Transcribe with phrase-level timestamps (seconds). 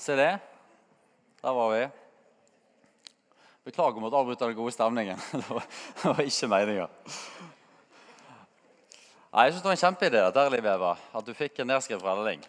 [0.00, 0.38] Se det.
[1.42, 1.88] Der var vi.
[3.68, 5.18] Beklager om å avbryte den gode stemningen.
[5.36, 6.86] Det var, ikke meninga.
[9.30, 12.40] Jeg synes Det var en kjempeidé dette Liv Eva, at du fikk en nedskrevet fortelling.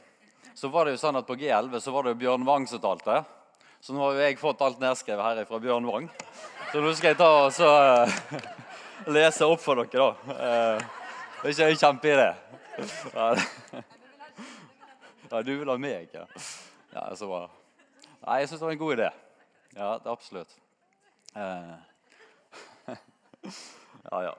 [0.56, 2.80] Så var det jo sånn at På G11 så var det jo Bjørn Wang som
[2.88, 3.20] talte.
[3.84, 6.08] Så nå har jo jeg fått alt nedskrevet her fra Bjørn Wang.
[6.72, 8.08] Så nå skal jeg ta og så, uh,
[9.12, 10.12] lese opp for dere, da.
[10.32, 10.78] Uh,
[11.44, 12.32] det er ikke en kjempeidé.
[15.32, 16.30] Ja, du vil ha meg, ja.
[16.94, 17.46] Ja så bra.
[18.22, 19.10] Nei, jeg syns det var en god idé.
[19.72, 20.56] Ja, det er absolutt.
[21.36, 21.76] Uh,
[24.12, 24.34] ja, ja.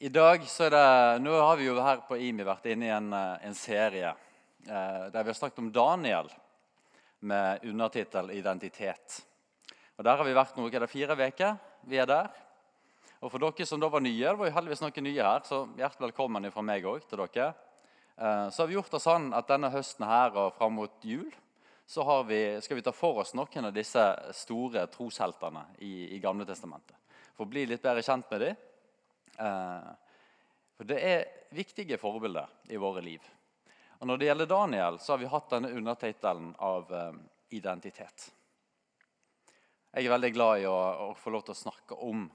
[0.00, 2.92] I dag så er det, Nå har vi jo her på IMI vært inne i
[2.92, 6.30] en, eh, en serie eh, der vi har snakket om Daniel
[7.20, 9.20] med undertittel 'Identitet'.
[9.98, 11.56] Og Der har vi vært noe, det fire uker.
[11.84, 12.30] Vi er der.
[13.20, 15.66] Og For dere som da var nye, det var jo heldigvis noen nye her, så
[15.76, 17.52] hjertelig velkommen fra meg òg til dere.
[18.20, 21.30] Eh, så har vi gjort det sånn at denne høsten her og fram mot jul
[21.90, 24.02] så vi, skal vi ta for oss noen av disse
[24.36, 26.94] store trosheltene i, i Gamle Testamentet.
[27.34, 28.58] For å bli litt bedre kjent med dem
[29.40, 29.90] Eh,
[30.76, 33.24] for Det er viktige forbilder i våre liv.
[34.00, 37.12] Og Når det gjelder Daniel, så har vi hatt denne undertittelen av eh,
[37.56, 38.26] identitet.
[39.94, 40.76] Jeg er veldig glad i å,
[41.08, 42.28] å få lov til å snakke om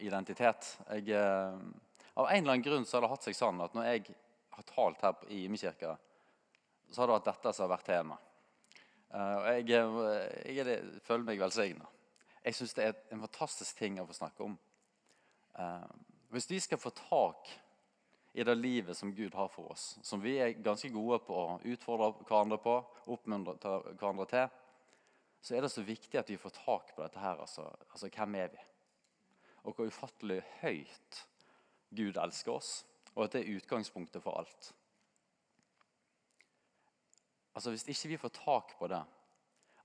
[0.00, 0.66] identitet.
[0.90, 4.16] Jeg, av en eller annen grunn så har det hatt seg sånn at når jeg
[4.58, 5.94] har talt her i Imekirka,
[6.90, 8.18] så har det vært dette som har vært tema.
[9.08, 11.88] Uh, og jeg, jeg, jeg, føler meg velsigna.
[12.44, 14.58] Jeg syns det er en fantastisk ting å få snakke om.
[15.56, 15.88] Uh,
[16.32, 17.48] hvis vi skal få tak
[18.38, 21.58] i det livet som Gud har for oss, som vi er ganske gode på å
[21.72, 22.74] utfordre hverandre på,
[23.14, 24.50] oppmuntre hverandre til,
[25.40, 27.40] så er det så viktig at vi får tak på dette her.
[27.40, 28.60] Altså, altså hvem er vi?
[29.64, 31.22] Og hvor ufattelig høyt
[31.96, 32.72] Gud elsker oss,
[33.18, 34.70] og at det er utgangspunktet for alt.
[37.54, 39.02] Altså Hvis ikke vi får tak på det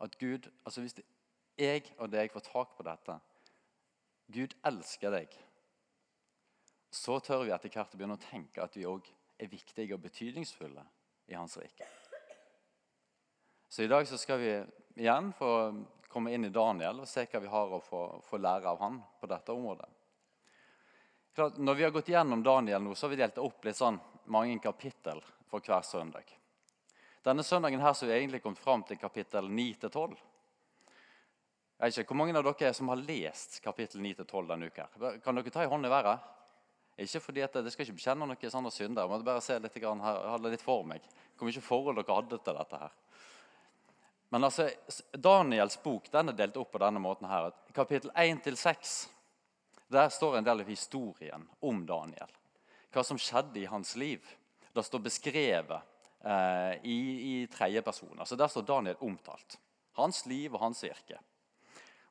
[0.04, 0.96] at Gud, altså Hvis
[1.58, 3.18] jeg og deg får tak på dette
[4.34, 5.34] Gud elsker deg
[6.94, 9.08] så tør vi etter hvert å begynne å tenke at vi òg
[9.42, 10.84] er viktige og betydningsfulle
[11.32, 11.88] i Hans rike.
[13.70, 14.52] Så i dag så skal vi
[15.02, 15.50] igjen få
[16.14, 19.02] komme inn i Daniel og se hva vi har å få, få lære av han
[19.20, 19.90] på dette området.
[21.34, 23.98] Klart, når vi har gått gjennom Daniel nå, så har vi delt opp litt sånn
[24.30, 26.30] mange kapittel for hver søndag.
[27.26, 30.14] Denne søndagen her så har vi egentlig kommet fram til kapittel 9-12.
[31.80, 34.88] Jeg vet ikke, Hvor mange av dere som har lest kapittel 9-12 denne uka?
[35.24, 36.20] Kan dere ta i hånd i været?
[36.98, 39.10] Ikke fordi at Det skal ikke bekjenne noen sånne synder.
[39.10, 41.02] Jeg bare se litt, her, ha det litt for meg.
[41.38, 42.94] Hvor mye forhold dere hadde til dette her.
[44.30, 44.70] Men altså,
[45.14, 47.28] Daniels bok den er delt opp på denne måten.
[47.28, 47.52] her.
[47.74, 49.10] Kapittel 1-6
[49.94, 52.32] der står en del av historien om Daniel.
[52.94, 54.26] Hva som skjedde i hans liv.
[54.74, 55.80] Det står beskrevet
[56.26, 57.00] eh, i,
[57.30, 58.18] i tredjeperson.
[58.20, 59.60] Altså, der står Daniel omtalt.
[59.98, 61.20] Hans liv og hans virke.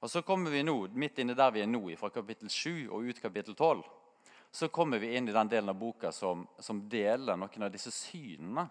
[0.03, 3.11] Og Så kommer vi nå, midt inne der vi er nå, fra kapittel 7 og
[3.11, 3.83] ut kapittel 12
[4.55, 7.91] så kommer vi inn i den delen av boka som, som deler noen av disse
[7.91, 8.67] synene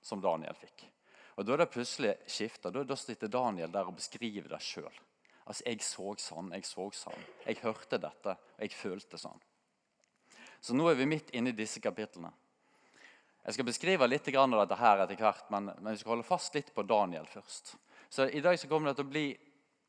[0.00, 0.86] som Daniel fikk.
[1.36, 2.70] Og Da er det plutselig skifta.
[2.72, 5.02] Da, da sitter Daniel der og beskriver det sjøl.
[5.46, 9.38] Altså, jeg så sånn, jeg så sånn, jeg hørte dette, og jeg følte sånn.
[10.60, 12.32] Så nå er vi midt inne i disse kapitlene.
[13.46, 16.56] Jeg skal beskrive litt av dette her etter hvert, men, men vi skal holde fast
[16.58, 17.76] litt på Daniel først.
[18.10, 19.26] Så I dag så kommer det til å bli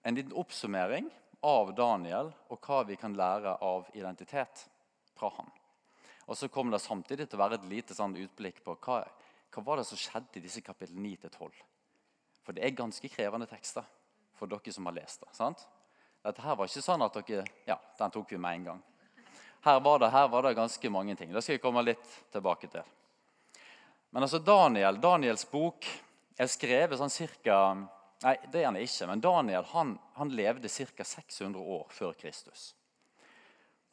[0.05, 1.09] en liten oppsummering
[1.41, 4.67] av Daniel og hva vi kan lære av identitet
[5.17, 5.49] fra han.
[6.29, 9.01] Og så kommer det samtidig til å være et lite sånn utblikk på hva,
[9.55, 11.49] hva var det som skjedde i disse kapittel 9-12.
[12.45, 13.87] For det er ganske krevende tekster
[14.37, 15.33] for dere som har lest det.
[15.35, 15.65] sant?
[16.23, 18.83] Dette her var ikke sånn at dere Ja, den tok vi med en gang.
[19.65, 21.33] Her var det, her var det ganske mange ting.
[21.33, 22.83] Det skal jeg komme litt tilbake til.
[24.09, 25.87] Men altså Daniel, Daniels bok
[26.37, 27.59] er skrevet sånn cirka
[28.23, 29.05] Nei, det er han ikke.
[29.11, 31.05] Men Daniel han, han levde ca.
[31.05, 32.71] 600 år før Kristus.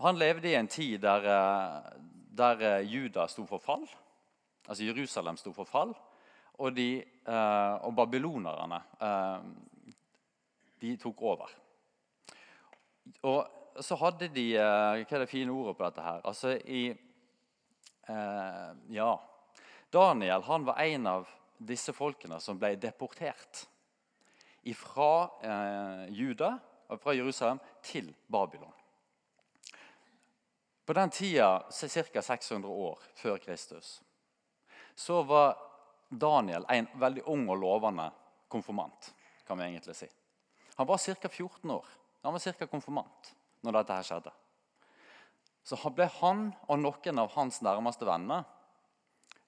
[0.01, 1.91] Han levde i en tid der, eh,
[2.33, 3.85] der eh, Juda sto for fall.
[4.65, 5.93] Altså Jerusalem sto for fall.
[6.57, 8.81] Og, de, eh, og babylonerne
[10.85, 11.53] de tok over.
[13.27, 16.21] Og så hadde de Hva er det fine ordet på dette her?
[16.25, 16.87] Altså i
[18.93, 19.13] Ja.
[19.95, 21.29] Daniel han var en av
[21.59, 23.65] disse folkene som ble deportert
[24.75, 26.59] fra eh, Juda,
[26.89, 28.73] fra Jerusalem til Babylon.
[30.85, 32.23] På den tida, ca.
[32.23, 34.03] 600 år før Kristus,
[34.95, 35.57] så var
[36.09, 38.11] Daniel en veldig ung og lovende
[38.49, 39.15] konfirmant.
[39.47, 40.09] kan vi egentlig si.
[40.75, 41.29] Han var ca.
[41.29, 41.87] 14 år.
[42.23, 42.67] Han var ca.
[42.67, 43.35] konfirmant
[43.65, 44.33] når dette her skjedde.
[45.65, 48.45] Så ble han og noen av hans nærmeste venner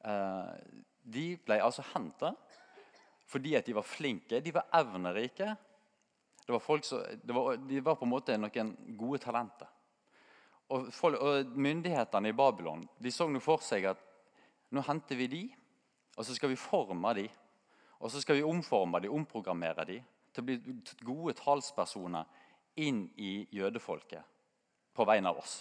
[0.00, 0.52] eh,
[1.04, 2.32] de ble altså henta
[3.26, 5.48] fordi at de var flinke, de var evnerike.
[6.46, 7.00] Var som,
[7.34, 9.66] var, de var på en måte noen gode talenter.
[10.70, 14.04] Og, folk, og Myndighetene i Babylon de så nå for seg at
[14.70, 15.42] nå henter vi de,
[16.14, 17.26] og så skal vi forme de.
[17.98, 19.98] Og så skal vi omforme de, omprogrammere de
[20.36, 20.56] til å bli
[21.06, 22.28] gode talspersoner
[22.82, 24.22] inn i jødefolket
[24.96, 25.58] på vegne av oss.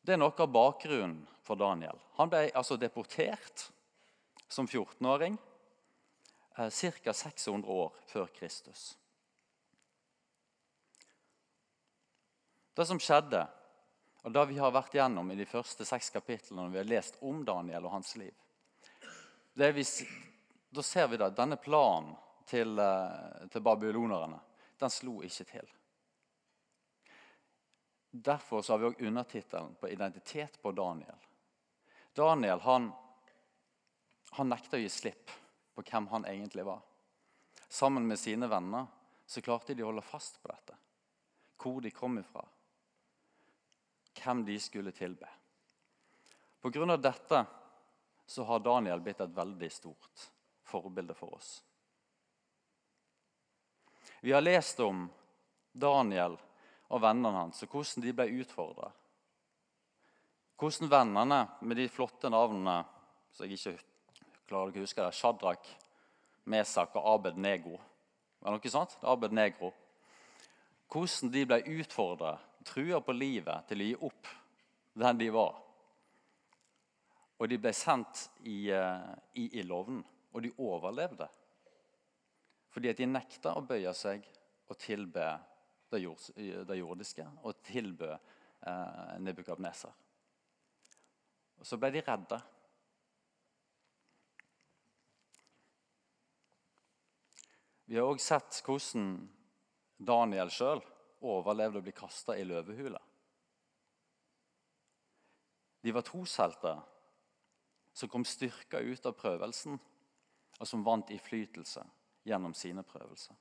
[0.00, 1.96] Det er noe av bakgrunnen for Daniel.
[2.18, 3.68] Han ble altså deportert
[4.48, 5.38] som 14-åring
[6.56, 7.12] ca.
[7.14, 8.90] 600 år før Kristus.
[12.76, 13.42] Det som skjedde,
[14.24, 17.20] og det vi har vært gjennom i de første seks kapitlene når vi har lest
[17.24, 18.34] om Daniel og hans liv
[19.60, 19.84] det vi,
[20.70, 22.14] Da ser vi at denne planen
[22.46, 24.38] til, eh, til babylonerne
[24.80, 25.66] den slo ikke til.
[28.10, 31.26] Derfor har vi òg undertittelen på 'Identitet på Daniel'.
[32.14, 32.92] Daniel han,
[34.30, 35.30] han nekta å gi slipp
[35.74, 36.80] på hvem han egentlig var.
[37.68, 38.86] Sammen med sine venner
[39.26, 40.74] så klarte de å holde fast på dette.
[41.56, 42.44] Hvor de kom ifra.
[44.14, 45.28] Hvem de skulle tilbe.
[46.60, 47.46] På grunn av dette
[48.26, 50.30] så har Daniel blitt et veldig stort
[50.70, 51.58] forbilde for oss.
[54.20, 55.08] Vi har lest om
[55.72, 56.36] Daniel
[56.90, 58.90] og vennene hans og hvordan de ble utfordra.
[60.60, 62.82] Hvordan vennene med de flotte navnene
[63.32, 63.78] som jeg ikke
[64.50, 65.70] klarer å huske det, Shadrach,
[66.50, 67.78] Mesak og Abed Negro.
[68.40, 68.96] Var det noe sånt?
[69.06, 69.70] Abed Negro.
[70.90, 72.34] Hvordan de ble utfordra,
[72.66, 74.30] trua på livet, til å gi opp
[75.00, 75.60] den de var.
[77.40, 80.02] Og de ble sendt i, uh, i ildovnen,
[80.32, 81.28] og de overlevde.
[82.70, 84.26] Fordi at de nekta å bøye seg
[84.70, 85.26] og tilbe
[85.90, 89.92] det, jordiske og tilbe eh, Nebukadneser.
[91.60, 92.38] Og så ble de redde.
[97.90, 99.16] Vi har òg sett hvordan
[99.98, 100.80] Daniel sjøl
[101.26, 103.00] overlevde å bli kasta i løvehula.
[105.80, 106.78] De var troshelter
[107.92, 109.80] som kom styrka ut av prøvelsen,
[110.60, 111.82] og som vant innflytelse
[112.28, 113.36] gjennom sine prøvelser.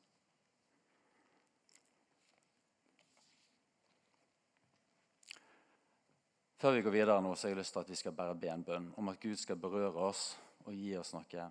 [6.60, 8.90] Før vi går videre nå, så har jeg lyst til at vi skal bære benbønn
[9.00, 10.34] om at Gud skal berøre oss
[10.66, 11.46] og gi oss noe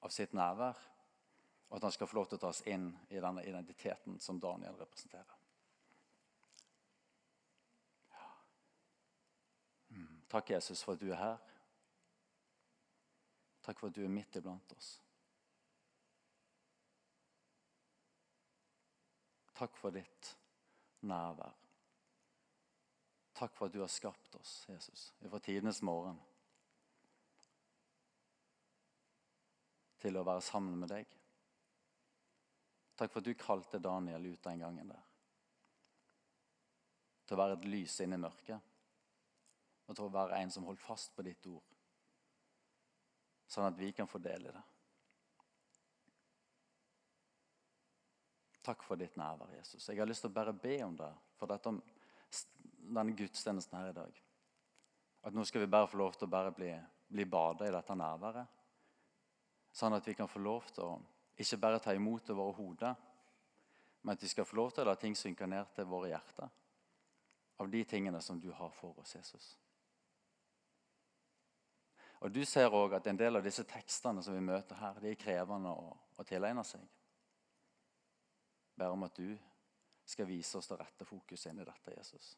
[0.00, 0.78] av sitt nærvær
[1.70, 4.40] og at han skal få lov til å ta oss inn i denne identiteten som
[4.42, 5.36] Daniel representerer.
[9.94, 10.16] Mm.
[10.32, 11.49] Takk, Jesus, for at du er her.
[13.62, 14.94] Takk for at du er midt iblant oss.
[19.60, 20.34] Takk for ditt
[21.04, 21.56] nærvær.
[23.36, 26.18] Takk for at du har skapt oss, Jesus, fra tidenes morgen
[30.00, 31.16] til å være sammen med deg.
[32.96, 35.06] Takk for at du kalte Daniel ut den gangen der.
[37.24, 38.72] Til å være et lys inne i mørket.
[39.86, 41.79] Og til å være en som holdt fast på ditt ord.
[43.50, 44.62] Sånn at vi kan få del i det.
[48.62, 49.88] Takk for ditt nærvær, Jesus.
[49.88, 51.08] Jeg har lyst til å bare be om det
[51.40, 51.72] for dette,
[52.78, 54.20] denne gudstjenesten her i dag.
[55.26, 56.70] At nå skal vi bare få lov til å bare bli,
[57.08, 58.58] bli bada i dette nærværet.
[59.74, 60.92] Sånn at vi kan få lov til å
[61.40, 62.94] ikke bare ta imot det våre hoder,
[64.02, 66.52] men at vi skal få lov til å la ting synke ned til våre hjerter.
[67.60, 69.54] Av de tingene som du har for oss, Jesus.
[72.20, 75.12] Og Du ser òg at en del av disse tekstene som vi møter her, de
[75.12, 76.82] er krevende å, å tilegne seg.
[78.76, 79.32] Ber om at du
[80.04, 82.34] skal vise oss det rette fokuset inn i dette, Jesus.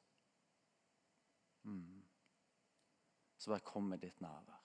[1.67, 2.03] Mm.
[3.39, 4.59] Så bare kom med ditt nærvær.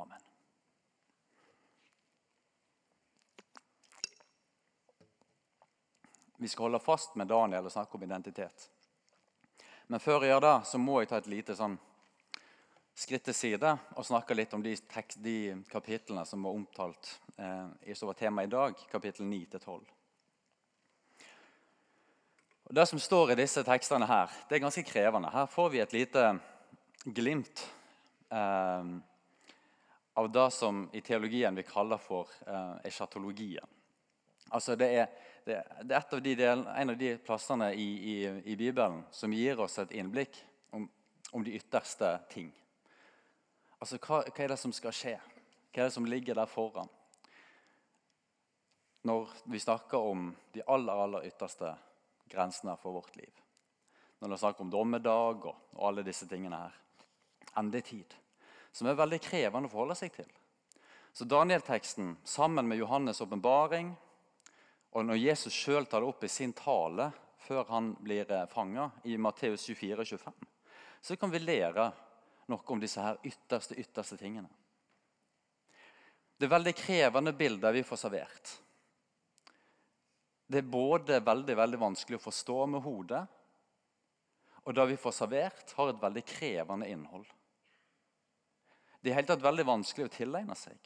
[0.00, 0.20] Amen.
[6.40, 8.70] Vi skal holde fast med Daniel og snakke om identitet.
[9.90, 11.72] Men før jeg gjør det, så må jeg ta et lite sånn
[12.94, 17.94] skritt til side og snakke litt om de, tekst, de kapitlene som var omtalt eh,
[17.98, 19.80] som var tema i dag, kapittel 9-12.
[22.70, 25.32] Det som står i disse tekstene her, det er ganske krevende.
[25.34, 26.26] Her får vi et lite
[27.10, 27.64] glimt
[28.30, 28.92] eh,
[30.22, 33.66] av det som i teologien vi kaller for eh, eschatologien.
[34.54, 35.10] Altså det er,
[35.44, 38.14] det, det er av de del, en av de plassene i, i,
[38.52, 40.38] i, Bibelen som gir oss et innblikk
[40.76, 40.88] om,
[41.32, 42.50] om de ytterste ting.
[43.80, 45.16] Altså hva, hva, er det som skal skje?
[45.70, 46.90] Hva er det som ligger der foran?
[49.08, 51.72] Når vi snakker om de aller, aller ytterste
[52.30, 53.32] grensene for vårt liv.
[54.20, 56.74] når det er snakk om dommedag og, og alle disse tingene her.
[57.56, 58.12] Endetid.
[58.72, 60.28] Som er veldig krevende å forholde seg til.
[61.12, 63.94] Så Daniel-teksten sammen med Johannes' åpenbaring,
[64.90, 67.10] og når Jesus sjøl tar det opp i sin tale
[67.44, 70.48] før han blir eh, fanga, i Matteus 24 25,
[71.00, 71.90] så kan vi lære
[72.50, 74.50] noe om disse her ytterste, ytterste tingene.
[76.36, 78.52] Det er veldig krevende bilder vi får servert.
[80.50, 83.20] Det er både veldig, veldig vanskelig å forstå med hodet,
[84.66, 87.26] og det vi får servert, har et veldig krevende innhold.
[89.00, 90.76] Det er helt tatt veldig vanskelig å tilegne seg.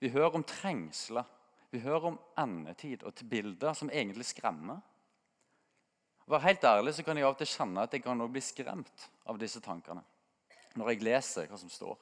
[0.00, 1.26] Vi hører om trengsler,
[1.72, 4.82] vi hører om endetid og til bilder som egentlig skremmer.
[6.26, 8.42] Å være helt ærlig så kan jeg av og til kjenne at jeg kan bli
[8.44, 10.04] skremt av disse tankene
[10.76, 11.96] når jeg leser hva som står.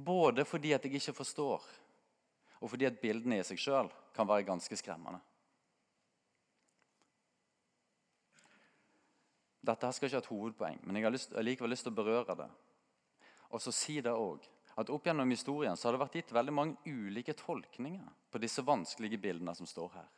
[0.00, 1.64] Både fordi at jeg ikke forstår,
[2.60, 5.20] og fordi at bildene i seg sjøl kan være ganske skremmende.
[9.60, 12.48] Dette skal ikke ha et hovedpoeng, men jeg har, likevel lyst til å berøre det.
[13.52, 14.48] Og så si det også,
[14.80, 18.64] at Opp gjennom historien så har det vært gitt veldig mange ulike tolkninger på disse
[18.64, 20.08] vanskelige bildene som står her.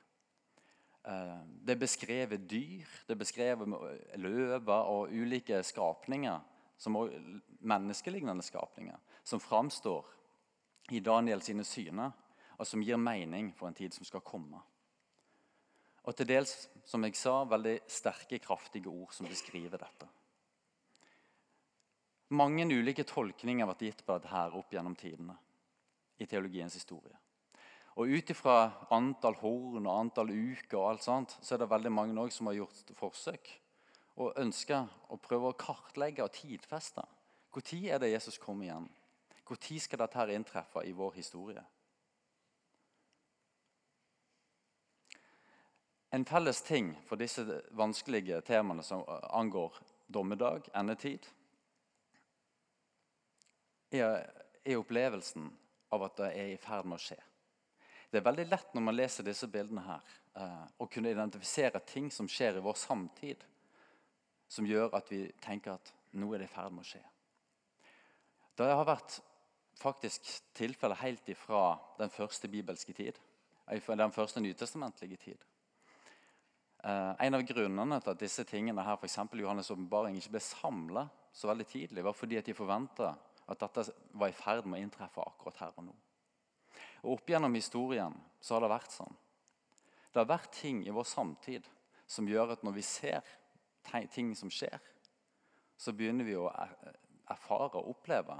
[1.10, 3.76] Eh, det er beskrevet dyr, det er beskrevet
[4.22, 6.40] løver og ulike skapninger,
[6.78, 6.98] som
[7.60, 10.06] menneskelignende skapninger, som framstår
[10.90, 12.12] i Daniel sine syner,
[12.58, 14.60] og som gir mening for en tid som skal komme.
[16.02, 16.54] Og til dels,
[16.86, 20.08] som jeg sa, veldig sterke, kraftige ord som beskriver dette.
[22.32, 25.36] Mange ulike tolkninger har vært gitt på dette opp gjennom tidene
[26.22, 27.18] i teologiens historie.
[28.00, 31.92] Og Ut ifra antall horn og antall uker og alt sånt, så er det veldig
[31.92, 33.50] mange som har gjort forsøk
[34.22, 37.04] og ønsker å prøve å kartlegge og tidfeste.
[37.52, 38.88] Når er det Jesus kommer igjen?
[39.48, 41.64] Når skal dette her inntreffe i vår historie?
[46.12, 49.78] En felles ting for disse vanskelige temaene som angår
[50.12, 51.24] dommedag, endetid,
[53.92, 54.26] er,
[54.78, 55.50] opplevelsen
[55.92, 57.18] av at det er i ferd med å skje.
[58.12, 62.10] Det er veldig lett når man leser disse bildene her, eh, å kunne identifisere ting
[62.12, 63.44] som skjer i vår samtid,
[64.48, 67.02] som gjør at vi tenker at nå er det i ferd med å skje.
[68.56, 69.20] Det har vært
[69.80, 73.16] faktisk tilfellet helt ifra den første bibelske tid,
[73.66, 75.48] den første nytestamentlige tid.
[76.84, 79.20] Eh, en av grunnene til at disse tingene her, f.eks.
[79.38, 83.12] Johannes' åpenbaring ikke ble samla så veldig tidlig, var fordi at de forventa
[83.52, 85.94] at dette var i ferd med å inntreffe akkurat her og nå.
[87.02, 89.14] Og Opp gjennom historien så har det vært sånn.
[90.12, 91.68] Det har vært ting i vår samtid
[92.06, 93.22] som gjør at når vi ser
[94.12, 94.78] ting som skjer,
[95.76, 98.36] så begynner vi å erfare og oppleve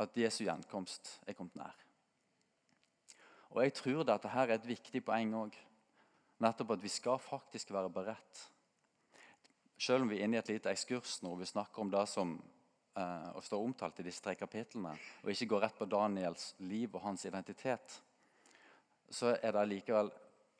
[0.00, 1.76] at Jesu gjenkomst er kommet nær.
[3.56, 5.54] Og Jeg tror dette her er et viktig poeng òg.
[6.44, 8.42] Nettopp at vi skal faktisk være beredt.
[9.78, 12.04] Selv om vi er inne i et lite ekskurs nå, og vi snakker om det
[12.08, 12.34] som
[12.96, 17.04] eh, står omtalt i disse tre kapitlene, og ikke går rett på Daniels liv og
[17.04, 18.00] hans identitet,
[19.10, 20.10] så er det likevel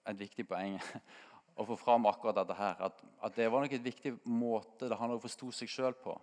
[0.07, 0.79] et viktig poeng
[1.59, 2.77] å få fram akkurat dette her.
[2.89, 6.15] At, at det var nok et viktig måte det han forsto seg sjøl på.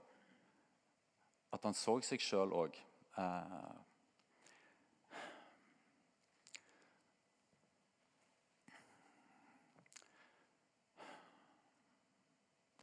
[1.53, 2.77] At han så seg sjøl òg.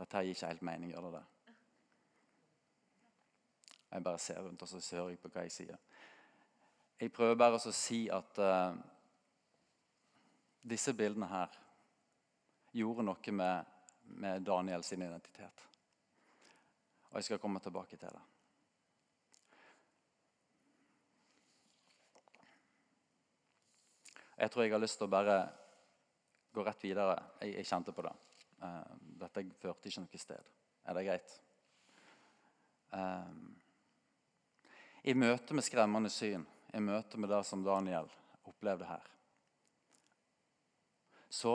[0.01, 1.25] Dette gir ikke helt mening, gjør det det?
[3.91, 5.79] Jeg bare ser rundt og så hører jeg på hva jeg sier.
[7.01, 8.77] Jeg prøver bare å si at uh,
[10.63, 11.55] disse bildene her
[12.77, 13.71] gjorde noe med,
[14.21, 15.65] med Daniel sin identitet.
[17.11, 18.27] Og jeg skal komme tilbake til det.
[24.41, 25.41] Jeg tror jeg har lyst til å bare
[26.55, 27.17] gå rett videre.
[27.43, 28.13] Jeg, jeg kjente på det.
[28.61, 28.93] Uh,
[29.25, 30.53] dette førte ikke noe sted.
[30.87, 31.35] Er det greit?
[32.91, 33.60] Um,
[35.02, 38.09] I møte med skremmende syn, i møte med det som Daniel
[38.45, 39.07] opplevde her,
[41.30, 41.54] så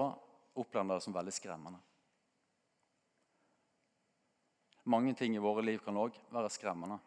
[0.55, 1.81] opplevde han det som veldig skremmende.
[4.85, 6.99] Mange ting i våre liv kan òg være skremmende.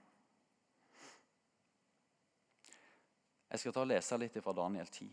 [3.48, 5.08] Jeg skal ta og lese litt fra Daniel 10.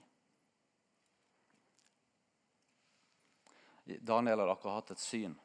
[4.01, 5.37] Daniel hadde akkurat hatt et syn.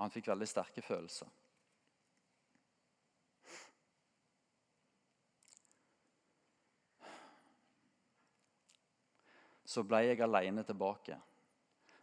[0.00, 1.28] Han fikk veldig sterke følelser.
[9.74, 11.16] Så ble jeg alene tilbake.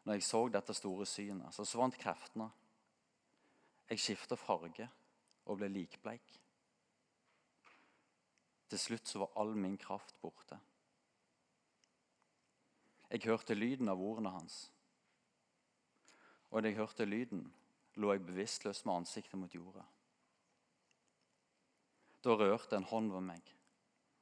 [0.03, 2.49] Når jeg så dette store synet, så svant kreftene.
[3.91, 4.87] Jeg skifta farge
[5.45, 6.35] og ble likbleik.
[8.71, 10.57] Til slutt så var all min kraft borte.
[13.11, 14.69] Jeg hørte lyden av ordene hans.
[16.51, 17.45] og da jeg hørte lyden,
[17.95, 19.83] lå jeg bevisstløs med ansiktet mot jorda.
[22.23, 23.53] Da rørte en hånd ved meg,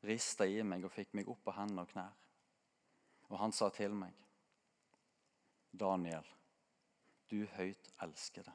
[0.05, 2.13] rista i meg og fikk meg opp på hender og knær.
[3.29, 4.15] Og han sa til meg,
[5.69, 6.25] Daniel,
[7.29, 8.53] du høyt elskede.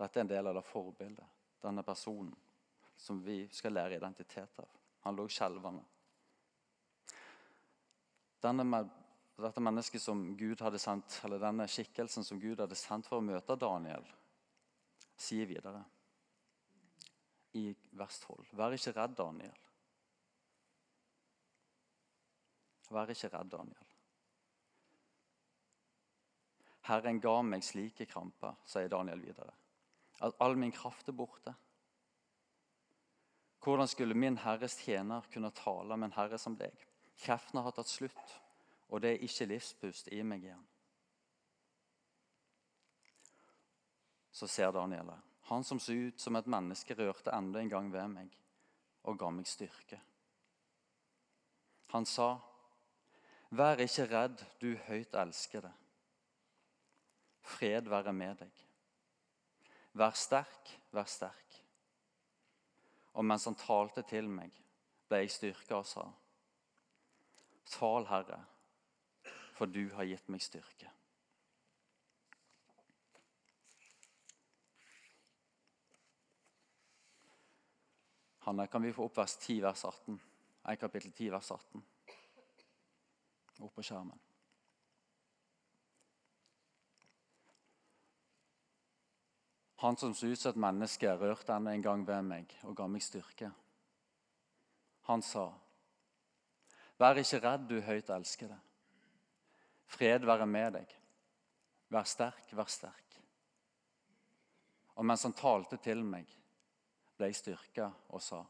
[0.00, 2.32] Dette er en del av det forbildet, denne personen,
[2.96, 4.68] som vi skal lære identitet av.
[5.04, 5.82] Han lå skjelvende.
[8.40, 8.80] Denne,
[9.40, 13.24] dette mennesket som Gud hadde sendt, eller Denne skikkelsen som Gud hadde sendt for å
[13.24, 14.04] møte Daniel,
[15.20, 15.82] sier videre
[17.60, 19.58] i vers 12.: Vær ikke redd, Daniel.
[22.90, 23.88] Vær ikke redd, Daniel.
[26.90, 29.52] Herren ga meg slike kramper, sier Daniel videre,
[30.26, 31.54] at all min kraft er borte.
[33.60, 36.74] Hvordan skulle min Herres tjener kunne tale med en herre som deg?
[37.20, 38.36] Kreftene har tatt slutt,
[38.88, 40.66] og det er ikke livspust i meg igjen.
[44.32, 45.18] Så ser Daniel det.
[45.50, 48.36] Han som så ut som et menneske, rørte enda en gang ved meg
[49.10, 49.98] og ga meg styrke.
[51.92, 52.36] Han sa,
[53.50, 55.72] 'Vær ikke redd, du høyt elskede.
[57.42, 58.62] Fred være med deg.
[59.92, 61.58] Vær sterk, vær sterk.'
[63.12, 64.54] Og mens han talte til meg,
[65.08, 66.06] ble jeg styrka og sa,
[67.66, 68.44] 'Tal, Herre,
[69.58, 70.94] for du har gitt meg styrke.'
[78.40, 80.20] Hanne, kan vi få opp vers 10, vers 18?
[80.70, 81.89] 1 kapittel 10, vers 18.
[83.60, 84.18] Opp på skjermen.
[89.80, 92.84] Han som så ut som et menneske, rørte enda en gang ved meg og ga
[92.84, 93.48] meg styrke.
[95.08, 95.46] Han sa,
[97.00, 98.58] Vær ikke redd, du høyt elskede.
[99.88, 100.90] Fred være med deg.
[101.88, 103.16] Vær sterk, vær sterk.
[105.00, 106.28] Og mens han talte til meg,
[107.16, 108.42] ble jeg styrka og sa,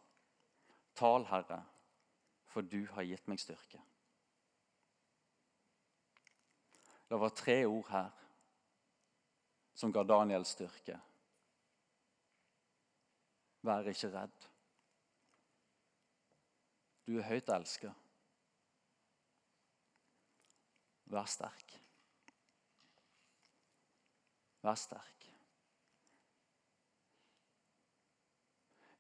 [0.98, 1.60] Tal, Herre,
[2.50, 3.78] for du har gitt meg styrke.
[7.10, 8.10] Det var tre ord her
[9.74, 10.94] som ga Daniel styrke.
[13.66, 14.44] Vær ikke redd.
[17.08, 17.90] Du er høyt elska.
[21.10, 21.74] Vær sterk.
[24.62, 25.26] Vær sterk.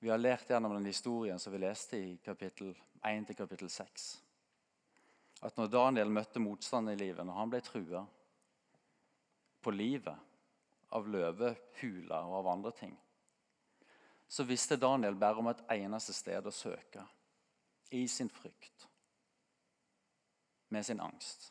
[0.00, 2.74] Vi har lært gjennom den historien som vi leste i kapittel
[3.06, 4.10] 1 til kapittel 6,
[5.40, 8.02] at når Daniel møtte motstand i livet, når han ble trua
[9.60, 10.26] på livet
[10.96, 12.92] av løvehuler og av andre ting,
[14.30, 17.02] så visste Daniel bare om et eneste sted å søke.
[17.90, 18.84] I sin frykt.
[20.70, 21.48] Med sin angst.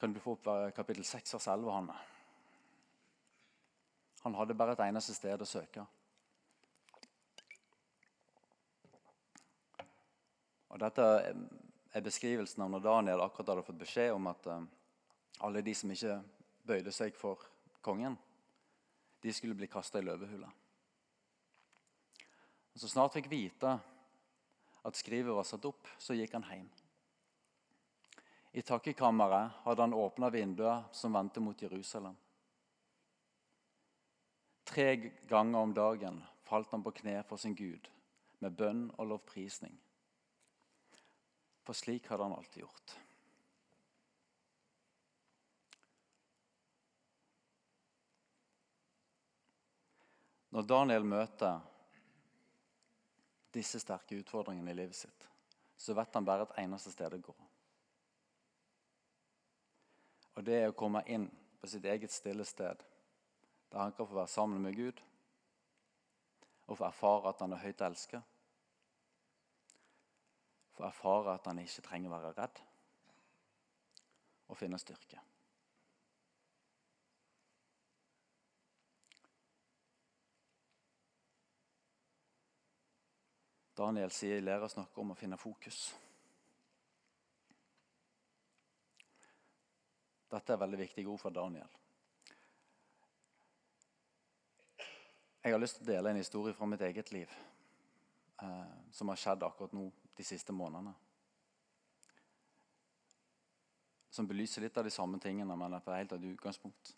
[0.00, 1.96] Kan du få opp kapittel 6 av selve Hanne?
[4.26, 5.86] Han hadde bare et eneste sted å søke.
[10.70, 11.06] Og Dette
[11.90, 14.66] er beskrivelsen av når Daniel akkurat hadde fått beskjed om at eh,
[15.46, 16.18] alle de som ikke
[16.66, 17.42] bøyde seg for
[17.82, 18.16] kongen,
[19.20, 20.48] de skulle bli kasta i løvehula.
[22.76, 23.74] Så snart fikk vite
[24.86, 26.68] at skrivet var satt opp, så gikk han hjem.
[28.56, 32.16] I takkekammeret hadde han åpna vinduet som vendte mot Jerusalem.
[34.70, 34.88] Tre
[35.28, 37.90] ganger om dagen falt han på kne for sin Gud
[38.40, 39.74] med bønn og lovprisning.
[41.70, 42.92] For slik hadde han alltid gjort.
[50.50, 51.60] Når Daniel møter
[53.54, 55.28] disse sterke utfordringene i livet sitt,
[55.78, 57.36] så vet han bare et eneste sted å gå.
[60.34, 61.28] Og det er å komme inn
[61.62, 62.82] på sitt eget stille sted,
[63.70, 65.06] der han kan få være sammen med Gud
[66.66, 68.29] og få erfare at han er høyt elsket.
[70.80, 72.60] Få erfare at han ikke trenger å være redd,
[74.48, 75.20] og finne styrke.
[83.76, 85.82] Daniel sier lærer oss noe om å finne fokus.
[90.32, 91.78] Dette er veldig viktige ord for Daniel.
[95.44, 97.40] Jeg har lyst til å dele en historie fra mitt eget liv
[98.40, 99.90] eh, som har skjedd akkurat nå
[100.20, 100.92] de siste månedene.
[104.10, 106.94] Som belyser litt av de samme tingene, men på helt annet et utgangspunkt.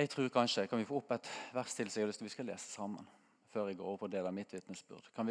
[0.00, 2.30] Jeg tror kanskje, Kan vi få opp et vers til som jeg har lyst til
[2.30, 3.08] vi skal lese sammen?
[3.50, 5.10] før jeg går over på å dele mitt vitnesbyrd.
[5.14, 5.26] Kan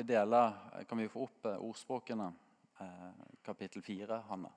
[0.87, 2.31] kan vi få opp eh, ordspråkene,
[2.83, 4.51] eh, kapittel 4, Hanne?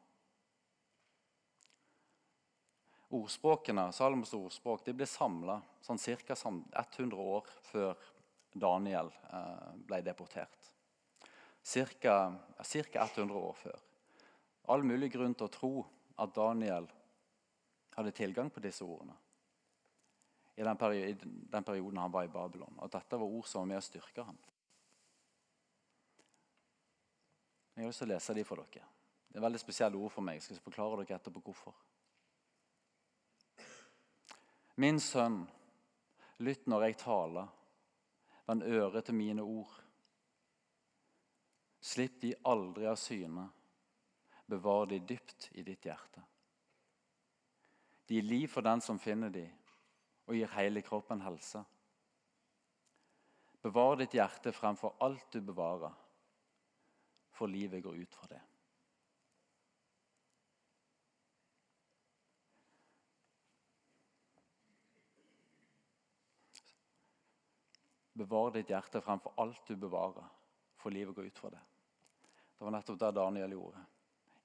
[3.12, 6.36] Ordspråkene, Salomos ordspråk de ble samla sånn ca.
[6.36, 8.06] 100 år før
[8.52, 10.70] Daniel eh, ble deportert.
[11.62, 12.16] Ca.
[12.62, 13.82] 100 år før.
[14.72, 15.74] All mulig grunn til å tro
[16.22, 16.88] at Daniel
[17.96, 19.18] hadde tilgang på disse ordene
[20.54, 20.76] i den,
[21.64, 22.78] perioden, han var i Babylon.
[22.82, 24.38] At dette var ord som var med å styrke ham.
[27.72, 28.84] Jeg har lyst til å lese de for dere.
[29.32, 30.36] Det er veldig spesielle ord for meg.
[30.36, 31.76] Jeg skal forklare dere etterpå hvorfor.
[34.82, 35.44] Min sønn,
[36.42, 37.50] lytt når jeg taler.
[38.48, 39.76] Vend øret til mine ord.
[41.78, 43.44] Slipp de aldri av syne.
[44.50, 46.24] Bevar de dypt i ditt hjerte.
[48.08, 49.44] De gir liv for den som finner de,
[50.26, 51.62] og gir hele kroppen helse.
[53.62, 55.94] Bevar ditt hjerte fremfor alt du bevarer,
[57.30, 58.42] for livet går ut fra det.
[68.12, 70.26] Bevar ditt hjerte fremfor alt du bevarer,
[70.76, 71.60] for livet går ut fra det.
[72.58, 73.84] Det var nettopp det Daniel gjorde.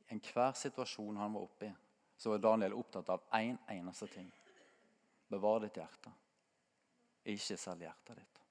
[0.07, 1.73] I enhver situasjon han var oppe i,
[2.17, 4.31] så var Daniel opptatt av én en eneste ting.
[5.27, 6.13] Bevar ditt hjerte.
[7.27, 8.41] Ikke selg hjertet ditt.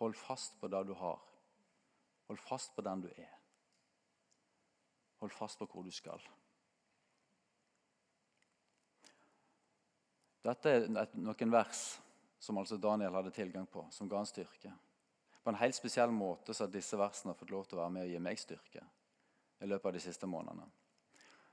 [0.00, 1.20] Hold fast på det du har.
[2.30, 3.32] Hold fast på den du er.
[5.20, 6.22] Hold fast på hvor du skal.
[10.40, 11.82] Dette er noen vers
[12.40, 14.72] som altså Daniel hadde tilgang på, som ga han styrke.
[15.44, 18.06] På en helt spesiell måte så har disse versene fått lov til å være med
[18.08, 18.84] og gi meg styrke
[19.60, 20.68] i løpet av de siste månedene.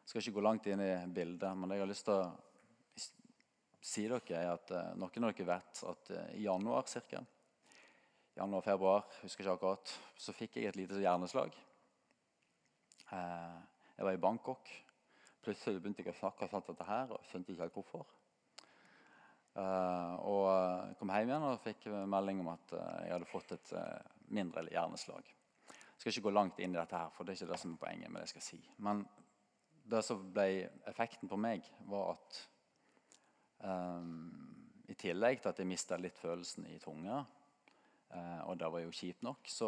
[0.07, 3.07] Jeg skal ikke gå langt inn i bildet, men jeg har lyst til å
[3.83, 7.19] si dere at uh, noen av dere vet at uh, i januar cirka,
[8.39, 11.55] januar-februar, husker ikke akkurat, så fikk jeg et lite hjerneslag.
[13.11, 13.59] Uh,
[13.97, 14.71] jeg var i Bangkok.
[15.43, 18.16] Plutselig begynte jeg å snakke sånn dette her, og skjønte ikke helt hvorfor.
[19.57, 23.55] Uh, og jeg kom hjem igjen og fikk melding om at uh, jeg hadde fått
[23.55, 25.31] et uh, mindre hjerneslag.
[25.65, 27.73] Jeg skal ikke gå langt inn i dette, her, for det er ikke det som
[27.73, 28.11] er poenget.
[28.11, 28.59] med det jeg skal si.
[28.85, 29.01] Men
[29.89, 30.45] det som ble
[30.91, 32.39] effekten på meg, var at
[33.65, 34.29] um,
[34.93, 37.23] i tillegg til at jeg mista litt følelsen i tunga,
[38.47, 39.67] og det var jo kjipt nok, så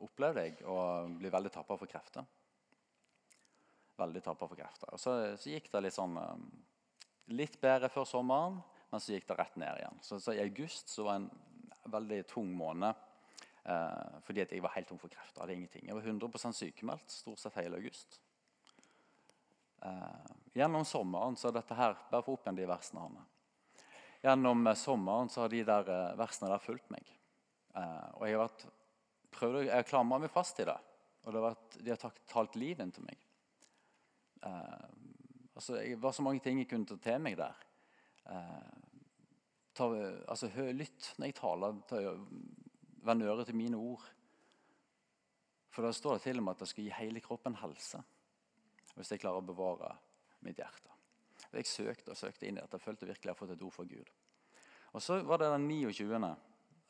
[0.00, 0.76] opplevde jeg å
[1.12, 2.24] bli veldig tappa for krefter.
[4.00, 4.94] Veldig tappa for krefter.
[4.96, 6.16] Og så, så, gikk det litt sånn
[7.36, 8.62] litt bedre før sommeren.
[8.90, 10.00] Men så gikk det rett ned igjen.
[10.02, 11.30] Så, så I august så var en
[11.90, 13.06] veldig tung måned.
[13.64, 15.42] Eh, fordi jeg var helt tom for krefter.
[15.42, 15.86] hadde ingenting.
[15.86, 18.20] Jeg var 100 sykemeldt stort sett hele august.
[19.82, 23.04] Eh, gjennom sommeren så dette her Bare få opp igjen de versene.
[23.06, 23.24] Hanne.
[24.22, 27.08] Gjennom eh, sommeren så har de der eh, versene der fulgt meg.
[27.76, 28.66] Eh, og jeg har vært,
[29.36, 30.78] prøvd, jeg klamra meg fast i det.
[31.24, 33.26] Og det har vært, de har talt liv inn til meg.
[34.40, 37.58] Altså, det var så mange ting jeg kunne ta til meg der.
[38.30, 38.70] Eh,
[39.74, 39.88] ta,
[40.28, 41.80] altså, lytt når jeg taler.
[43.00, 44.04] Vend øret til mine ord.
[45.70, 48.02] For da står det til og med at det skal gi hele kroppen helse.
[48.96, 49.94] Hvis jeg klarer å bevare
[50.44, 50.90] mitt hjerte.
[51.50, 52.78] Jeg søkte og søkte inn i dette.
[52.78, 54.10] Jeg følte virkelig jeg har fått et ord fra Gud.
[54.92, 56.36] Og Så var det den 29.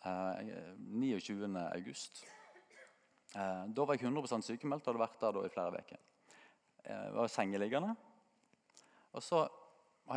[0.04, 1.56] Eh, 29.
[1.74, 2.24] august.
[3.36, 6.00] Eh, da var jeg 100 sykemeldt og hadde vært der i flere uker.
[6.84, 7.94] Jeg eh, var sengeliggende.
[9.12, 9.44] Og så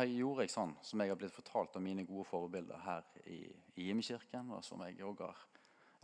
[0.02, 3.44] gjorde jeg sånn som jeg har blitt fortalt av mine gode forbilder her i,
[3.78, 5.44] i Himmelkirken, og som jeg òg har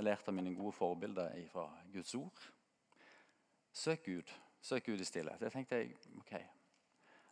[0.05, 2.44] lært av mine gode forbilder fra Guds ord.
[3.72, 4.31] Søk Gud.
[4.61, 5.42] Søk Gud i stillhet.
[5.42, 6.35] Jeg tenkte jeg, ok,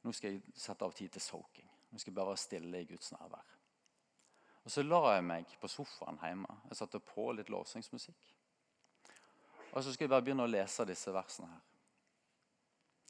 [0.03, 1.71] nå skal jeg sette av tid til soaking.
[1.91, 3.55] Nå skal jeg bare være stille i Guds nærvær.
[4.65, 6.59] Og Så la jeg meg på sofaen hjemme.
[6.69, 8.35] Jeg satte på litt lovsangsmusikk.
[9.73, 11.63] Og så skulle jeg bare begynne å lese disse versene her.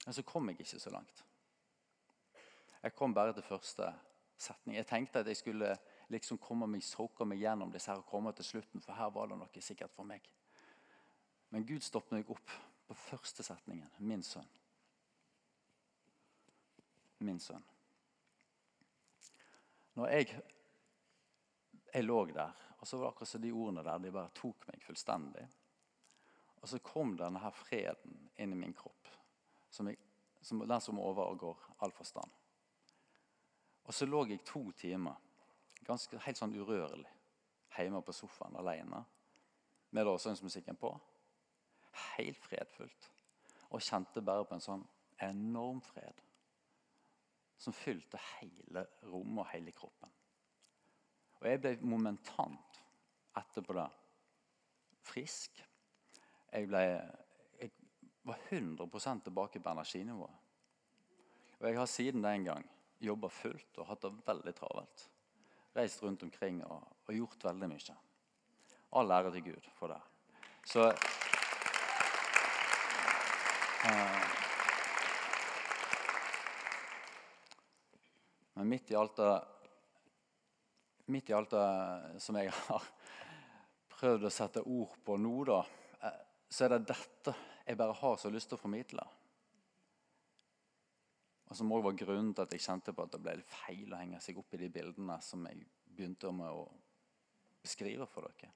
[0.05, 1.25] Men så kom jeg ikke så langt.
[2.83, 3.88] Jeg kom bare til første
[4.38, 4.77] setning.
[4.77, 5.73] Jeg tenkte at jeg skulle
[6.12, 9.31] liksom komme meg, soke meg gjennom disse her og komme til slutten, for her var
[9.31, 10.25] det noe sikkert for meg.
[11.51, 12.55] Men Gud stoppet meg opp
[12.88, 13.91] på første setningen.
[13.99, 14.49] Min sønn.
[17.25, 17.64] Min sønn.
[19.99, 20.41] Når jeg,
[21.91, 24.69] jeg lå der, og så var det akkurat som de ordene der de bare tok
[24.71, 25.47] meg fullstendig.
[26.62, 29.11] Og så kom denne her freden inn i min kropp,
[29.71, 29.99] som jeg,
[30.41, 32.38] som, den som overgår all forstand.
[33.88, 35.16] Og så lå jeg to timer
[35.88, 37.09] ganske helt sånn urørlig
[37.79, 39.01] hjemme på sofaen alene
[39.94, 40.90] med lovsangsmusikken på.
[42.18, 43.11] Helt fredfullt.
[43.70, 44.85] Og kjente bare på en sånn
[45.24, 46.20] enorm fred
[47.59, 50.11] som fylte hele rommet og hele kroppen.
[51.38, 52.83] Og jeg ble momentant
[53.38, 53.87] etterpå det
[55.07, 55.62] frisk.
[56.53, 56.83] Jeg, ble,
[57.61, 57.72] jeg
[58.27, 60.44] var 100% tilbake på energinivået.
[61.59, 62.66] Og jeg har siden den gang
[62.99, 65.05] jobba fullt og hatt det veldig travelt.
[65.77, 67.97] Reist rundt omkring og, og gjort veldig mye.
[68.99, 70.01] All ære til Gud for det.
[70.69, 70.89] Så
[73.85, 74.29] uh,
[78.59, 79.35] Men midt i alt det
[81.09, 82.89] midt i alt det som jeg har
[83.95, 85.61] prøvd å sette ord på nå, da,
[86.05, 86.19] eh,
[86.51, 87.35] så er det dette
[87.65, 89.05] jeg bare har så lyst til å formidle.
[91.49, 94.01] Og som òg var grunnen til at jeg kjente på at det ble feil å
[94.01, 96.67] henge seg opp i de bildene som jeg begynte med å
[97.65, 98.53] beskrive for dere.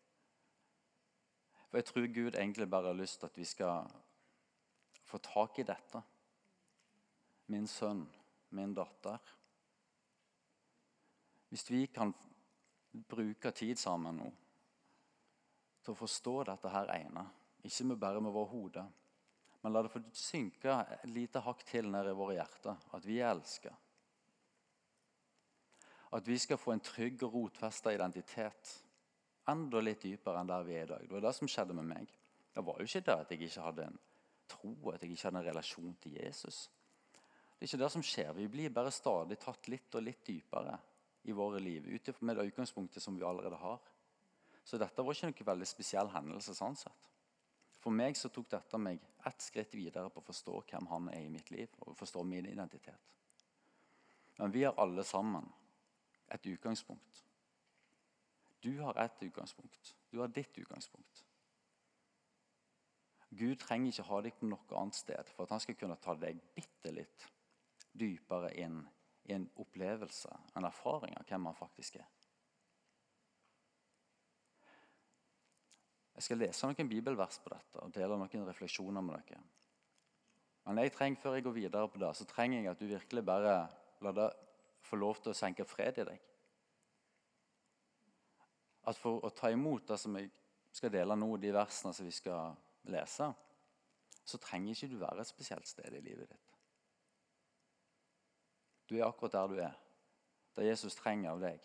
[1.70, 3.88] For jeg tror Gud egentlig bare har lyst til at vi skal
[5.08, 6.02] få tak i dette.
[7.52, 8.04] Min sønn,
[8.52, 9.18] min datter.
[11.48, 12.12] Hvis vi kan
[13.08, 14.28] bruke tid sammen nå
[15.82, 17.24] til å forstå dette her ene,
[17.64, 18.84] ikke bare med vår hode,
[19.62, 23.20] men la det få synke et lite hakk til ned i våre hjerter at vi
[23.20, 23.72] er elska.
[26.12, 28.72] At vi skal få en trygg og rotfesta identitet.
[29.48, 31.06] Enda litt dypere enn der vi er i dag.
[31.06, 32.10] Det var det som skjedde med meg.
[32.52, 34.00] Det var jo ikke det at jeg ikke hadde en
[34.50, 36.66] tro, at jeg ikke hadde en relasjon til Jesus.
[37.56, 38.32] Det er ikke det som skjer.
[38.36, 40.76] Vi blir bare stadig tatt litt og litt dypere
[41.30, 43.78] i våre liv ut med det utgangspunktet som vi allerede har.
[44.64, 46.54] Så dette var ikke noen veldig spesiell hendelse.
[46.54, 47.11] sånn sett.
[47.82, 51.24] For meg så tok dette meg ett skritt videre på å forstå hvem han er
[51.24, 51.68] i mitt liv.
[51.80, 53.12] og forstå min identitet.
[54.38, 55.52] Men vi har alle sammen
[56.28, 57.24] et utgangspunkt.
[58.60, 59.96] Du har ett utgangspunkt.
[60.10, 61.24] Du har ditt utgangspunkt.
[63.28, 66.14] Gud trenger ikke ha deg på noe annet sted for at han skal kunne ta
[66.14, 67.28] deg bitte litt
[67.92, 68.82] dypere inn
[69.24, 72.21] i en opplevelse, en erfaring av hvem han faktisk er.
[76.14, 79.40] Jeg skal lese noen bibelvers på dette og dele noen refleksjoner med dere.
[80.66, 83.24] Men jeg trenger, før jeg går videre på det, så trenger jeg at du virkelig
[83.26, 83.54] bare
[84.04, 84.28] lar det
[84.86, 86.28] få lov til å senke fred i deg.
[88.90, 90.30] At for å ta imot det som jeg
[90.74, 92.54] skal dele nå, de versene som vi skal
[92.90, 93.28] lese,
[94.22, 96.58] så trenger ikke du være et spesielt sted i livet ditt.
[98.90, 99.76] Du er akkurat der du er.
[100.54, 101.62] Det Jesus trenger av deg,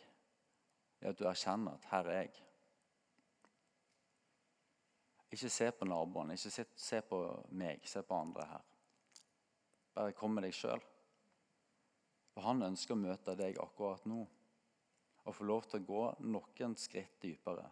[1.01, 2.46] er at du erkjenner at 'her er jeg'.
[5.33, 7.19] Ikke se på naboen, ikke se, se på
[7.59, 8.67] meg, se på andre her.
[9.97, 10.83] Bare kom med deg sjøl.
[12.31, 14.21] For han ønsker å møte deg akkurat nå
[15.27, 17.65] og få lov til å gå noen skritt dypere.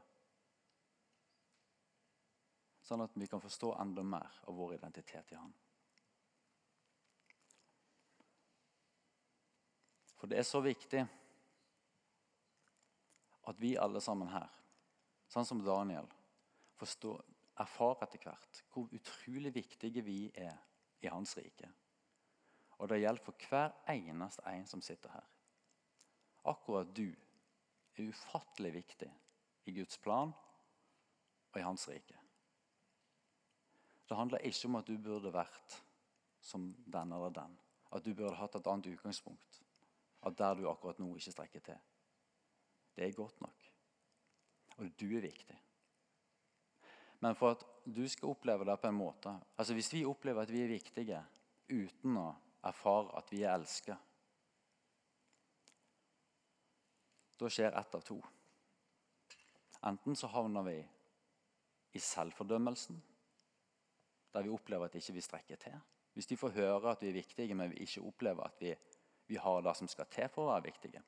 [2.84, 5.54] Sånn at vi kan forstå enda mer av vår identitet i Han.
[10.20, 11.06] For det er så viktig
[13.46, 14.50] at vi alle sammen her,
[15.30, 16.08] sånn som Daniel,
[16.80, 17.22] forstår,
[17.60, 20.58] erfare etter hvert hvor utrolig viktige vi er
[21.02, 21.70] i Hans rike.
[22.80, 25.28] Og det gjelder for hver eneste en som sitter her.
[26.46, 27.08] Akkurat du
[27.96, 29.12] er ufattelig viktig
[29.66, 30.34] i Guds plan
[31.54, 32.20] og i Hans rike.
[34.10, 35.80] Det handler ikke om at du burde vært
[36.42, 37.56] som den eller den.
[37.92, 39.62] At du burde hatt et annet utgangspunkt.
[40.22, 41.80] At der du akkurat nå ikke strekker til.
[42.96, 43.72] Det er godt nok.
[44.78, 45.58] Og du er viktig.
[47.24, 50.52] Men for at du skal oppleve det på en måte altså Hvis vi opplever at
[50.52, 51.22] vi er viktige
[51.70, 52.28] uten å
[52.66, 54.12] erfare at vi er elsket
[57.40, 58.16] Da skjer ett av to.
[59.86, 60.78] Enten så havner vi
[61.96, 63.02] i selvfordømmelsen,
[64.34, 65.76] der vi opplever at ikke vi strekker til.
[66.16, 68.72] Hvis de får høre at vi er viktige, men vi ikke opplever at vi,
[69.28, 71.04] vi har det som skal til for å være viktige,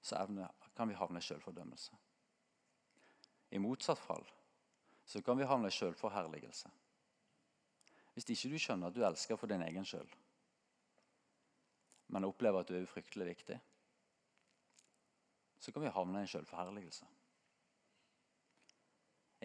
[0.00, 0.24] så
[0.76, 2.00] kan vi havne i selvfordømmelse.
[3.52, 4.24] I motsatt fall
[5.08, 6.68] så kan vi havne i selvforherligelse.
[8.12, 10.08] Hvis ikke du skjønner at du elsker for din egen skyld,
[12.12, 13.56] men opplever at du er fryktelig viktig,
[15.58, 17.06] så kan vi havne i en selvforherligelse.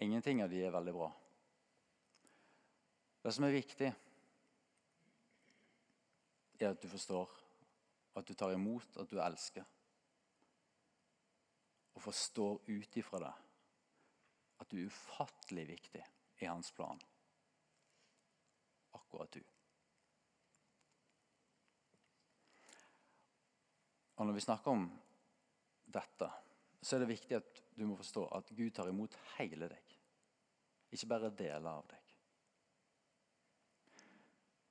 [0.04, 1.08] Ingenting av de er veldig bra.
[3.24, 3.88] Det som er viktig,
[6.60, 7.32] er at du forstår,
[8.20, 9.64] at du tar imot, at du elsker.
[11.94, 13.32] Og forstår ut ifra det
[14.64, 16.04] at du er ufattelig viktig
[16.40, 17.00] i hans plan.
[18.96, 19.42] Akkurat du.
[24.14, 24.86] Og Når vi snakker om
[25.86, 26.30] dette,
[26.80, 29.94] så er det viktig at du må forstå at Gud tar imot hele deg.
[30.94, 32.00] Ikke bare deler av deg.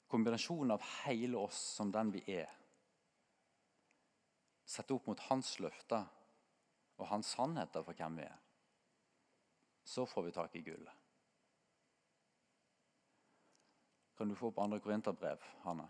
[0.07, 2.49] Kombinasjonen av hele oss som den vi er,
[4.63, 6.05] sett opp mot hans løfter
[6.97, 8.42] og hans sannheter for hvem vi er,
[9.83, 10.93] så får vi tak i gullet.
[14.17, 15.89] Kan du få opp andre korinterbrev, Hanne?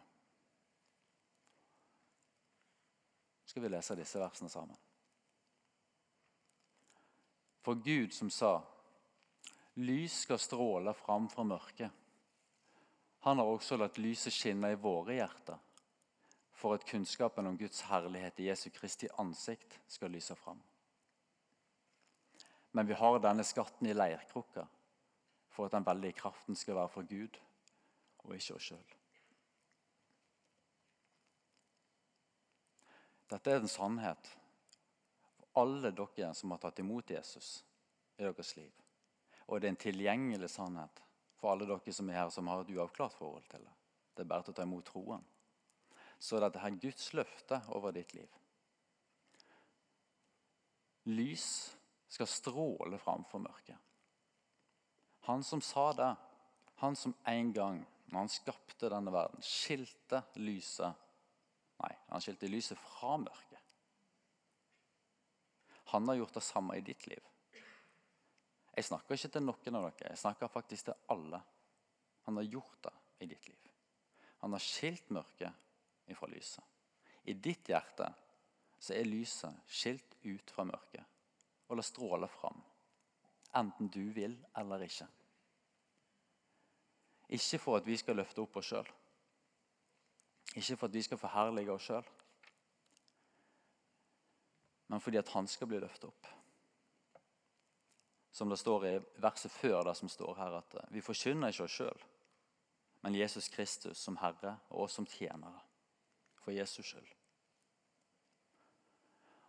[3.53, 4.77] skal vi lese disse versene sammen.
[7.61, 8.55] For Gud som sa
[9.77, 11.91] lys skal stråle fram fra mørket.
[13.27, 15.61] Han har også latt lyset skinne i våre hjerter,
[16.49, 20.57] for at kunnskapen om Guds herlighet i Jesu Kristi ansikt skal lyse fram.
[22.73, 24.65] Men vi har denne skatten i leirkrukka
[25.53, 27.37] for at den veldige kraften skal være for Gud
[28.23, 28.93] og ikke oss sjøl.
[33.29, 34.31] Dette er en sannhet
[35.37, 37.59] for alle dere som har tatt imot Jesus
[38.17, 38.71] i deres liv.
[39.47, 41.03] Og det er en tilgjengelig sannhet
[41.37, 43.75] for alle dere som er her som har et uavklart forhold til det.
[44.13, 45.23] Det er bare til å ta imot troen.
[46.17, 48.29] Så dette er Guds løfte over ditt liv.
[51.09, 51.47] Lys
[52.13, 53.77] skal stråle framfor mørket.
[55.25, 56.15] Han som sa det,
[56.83, 60.99] han som en gang, når han skapte denne verden, skilte lyset
[61.83, 63.57] Nei, han skilte lyset fra mørket.
[65.91, 67.25] Han har gjort det samme i ditt liv.
[68.77, 71.41] Jeg snakker ikke til noen av dere, jeg snakker faktisk til alle.
[72.29, 72.93] Han har gjort det
[73.25, 73.73] i ditt liv.
[74.45, 76.63] Han har skilt mørket ifra lyset.
[77.25, 78.07] I ditt hjerte
[78.77, 81.12] så er lyset skilt ut fra mørket
[81.73, 82.61] og la stråle fram.
[83.57, 85.07] Enten du vil eller ikke.
[87.33, 88.89] Ikke for at vi skal løfte opp oss sjøl.
[90.53, 92.09] Ikke for at vi skal forherlige oss sjøl,
[94.93, 96.27] men fordi at han skal bli løftet opp.
[98.33, 101.79] Som det står i verset før det som står her, at vi forkynner ikke oss
[101.79, 102.05] sjøl,
[103.01, 105.63] men Jesus Kristus som Herre og oss som tjenere
[106.43, 107.09] for Jesus skyld.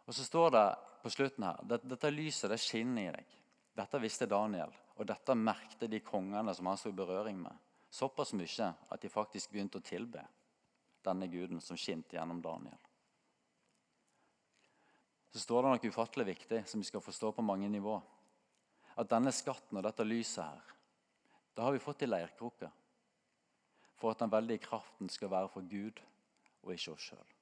[0.06, 0.66] Og så står det
[1.04, 3.32] på slutten her dette, lyset det skinner i deg.
[3.76, 7.52] Dette visste Daniel, og dette merkte de kongene som han sto i berøring med.
[7.92, 10.22] Såpass mye at de faktisk begynte å tilbe
[11.04, 12.80] denne guden som skinte gjennom Daniel.
[15.34, 17.98] Så står det noe ufattelig viktig som vi skal forstå på mange nivå.
[18.96, 20.74] At denne skatten og dette lyset her,
[21.52, 22.70] det har vi fått i leirkrukka.
[24.00, 26.00] For at den veldige kraften skal være for Gud
[26.62, 27.33] og ikke oss sjøl.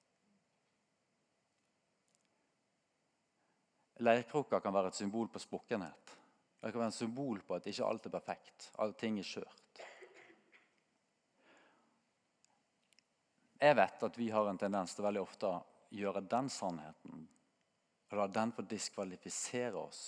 [4.02, 6.14] Leirkrukka kan være et symbol på sprukkenhet.
[6.62, 8.70] Det kan være et symbol på at ikke alt er perfekt.
[8.82, 9.82] Allting er skjørt.
[13.62, 15.60] Jeg vet at vi har en tendens til veldig ofte å
[15.94, 17.28] gjøre den sannheten
[18.12, 20.00] og la den få diskvalifisere oss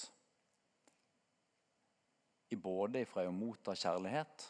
[2.52, 4.48] i både ifra å motta kjærlighet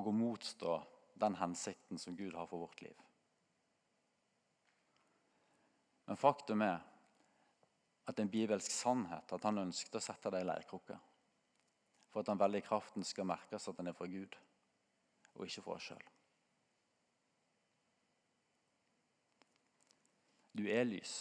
[0.00, 0.78] og å motstå
[1.22, 2.96] den hensikten som Gud har for vårt liv.
[6.08, 6.80] Men faktum er
[8.08, 10.96] at det er en bibelsk sannhet at han ønsket å sette det i leirkrukka.
[12.08, 14.38] For at den veldige kraften skal merkes at den er fra Gud,
[15.36, 16.06] og ikke fra oss sjøl.
[20.56, 21.18] Du er lys.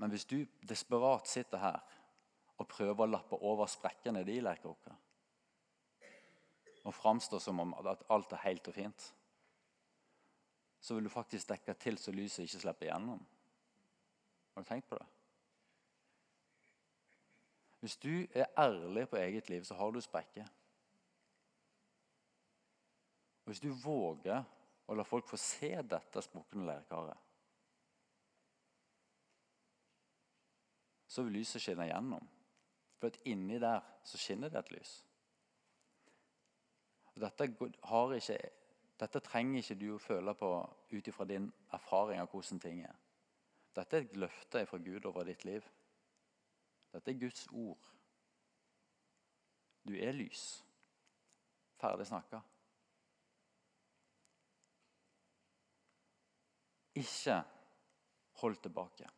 [0.00, 1.78] Men hvis du desperat sitter her
[2.56, 4.96] og prøver å lappe over sprekkene de leirkrukke
[6.88, 9.08] og framstår som om at alt er helt og fint,
[10.80, 13.20] så vil du faktisk dekke til så lyset ikke slipper igjennom.
[14.58, 15.06] Har du tenkt på det?
[17.80, 20.46] Hvis du er ærlig på eget liv, så har du sprekker.
[23.44, 24.42] Hvis du våger
[24.86, 27.22] å la folk få se dette sprukne leirkaret.
[31.06, 32.26] Så vil lyset skinne gjennom.
[32.98, 35.00] For at inni der så skinner det et lys.
[37.14, 38.42] Og dette, ikke,
[39.06, 40.56] dette trenger ikke du å føle på
[40.90, 43.04] ut ifra din erfaring av hvordan ting er.
[43.78, 45.64] Dette er et løfte fra Gud over ditt liv.
[46.92, 47.90] Dette er Guds ord.
[49.86, 50.44] Du er lys.
[51.78, 52.42] Ferdig snakka.
[56.98, 57.42] ikke
[58.40, 59.08] hold tilbake.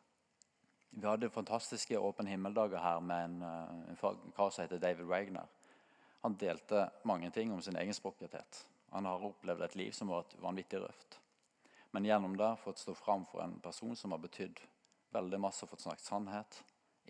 [0.91, 5.47] Vi hadde fantastiske åpen himmeldager her med en, eh, en kar som heter David Wagner.
[6.21, 8.67] Han delte mange ting om sin egen språklighet.
[8.91, 11.20] Han har opplevd et liv som var et vanvittig røft.
[11.91, 14.59] Men gjennom det fått stå fram for en person som har betydd
[15.11, 16.61] veldig masse og fått snakket sannhet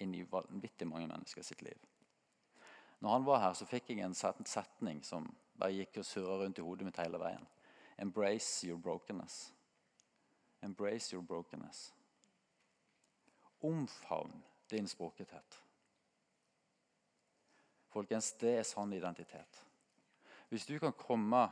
[0.01, 1.77] inn i vanvittig mange mennesker sitt liv.
[3.01, 5.27] Når han var her, så fikk jeg en setning som
[5.57, 7.45] bare gikk og surra rundt i hodet mitt hele veien.
[8.01, 9.51] Embrace your brokenness.
[10.61, 11.93] Embrace your brokenness.
[13.61, 15.61] Omfavn din språkethet.
[17.91, 19.63] Folkens, det er sann identitet.
[20.49, 21.49] Hvis du kan komme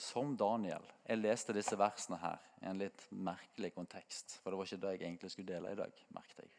[0.00, 4.38] som Daniel Jeg leste disse versene her i en litt merkelig kontekst.
[4.40, 6.02] For det var ikke det jeg egentlig skulle dele i dag.
[6.16, 6.52] merket jeg.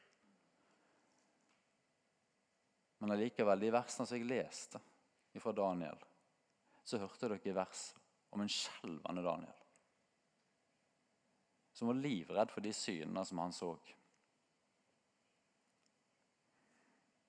[3.01, 4.81] Men allikevel, de versene som jeg leste
[5.41, 5.97] fra Daniel,
[6.85, 7.85] så hørte dere vers
[8.29, 9.57] om en skjelvende Daniel.
[11.73, 13.71] Som var livredd for de synene som han så.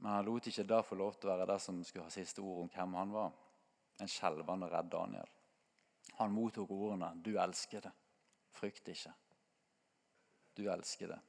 [0.03, 2.43] Men han lot ikke det få lov til å være det som skulle ha siste
[2.43, 3.39] ord om hvem han var.
[4.03, 5.39] En skjelvende, redd Daniel.
[6.19, 7.93] Han mottok ordene 'Du elsker det.
[8.51, 9.13] Frykt ikke'.
[10.57, 11.21] Du elsker det.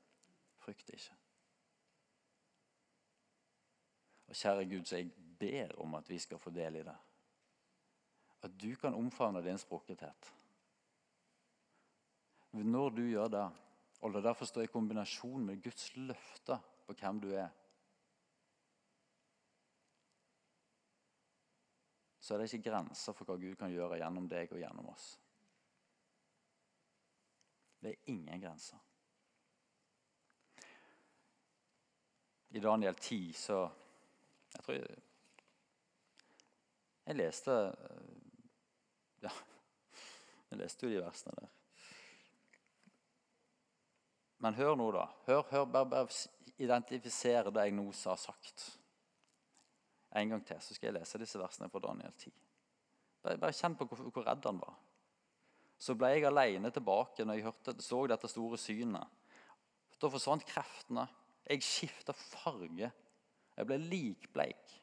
[0.58, 1.16] Frykt ikke.
[4.28, 6.96] Og kjære Gud, så jeg ber om at vi skal få del i det.
[8.44, 10.34] At du kan omfavne din sprukkethet.
[12.52, 13.52] Når du gjør det,
[14.02, 17.50] og det derfor står i kombinasjon med Guds løfter på hvem du er,
[22.24, 25.08] så er det ikke grenser for hva Gud kan gjøre gjennom deg og gjennom oss.
[27.84, 28.80] Det er ingen grenser.
[32.56, 33.58] I Daniel 10 så
[34.54, 35.02] Jeg tror jeg,
[37.06, 37.56] jeg leste
[39.24, 39.32] Ja,
[40.52, 41.50] jeg leste jo de versene der.
[44.38, 45.08] Men hør nå, da.
[45.26, 46.08] Hør, hør bare, bare
[46.62, 48.66] identifisere det jeg nå har sagt.
[50.14, 52.34] En gang til så skal jeg lese disse versene fra Daniel 10.
[53.24, 54.76] Bare, bare kjenn på hvor, hvor, redd han var.
[55.80, 59.22] Så ble jeg alene tilbake når jeg hørte, så dette store synet.
[59.98, 61.08] Da forsvant kreftene.
[61.50, 62.92] Jeg skifta farge.
[63.58, 64.76] Jeg ble likbleik.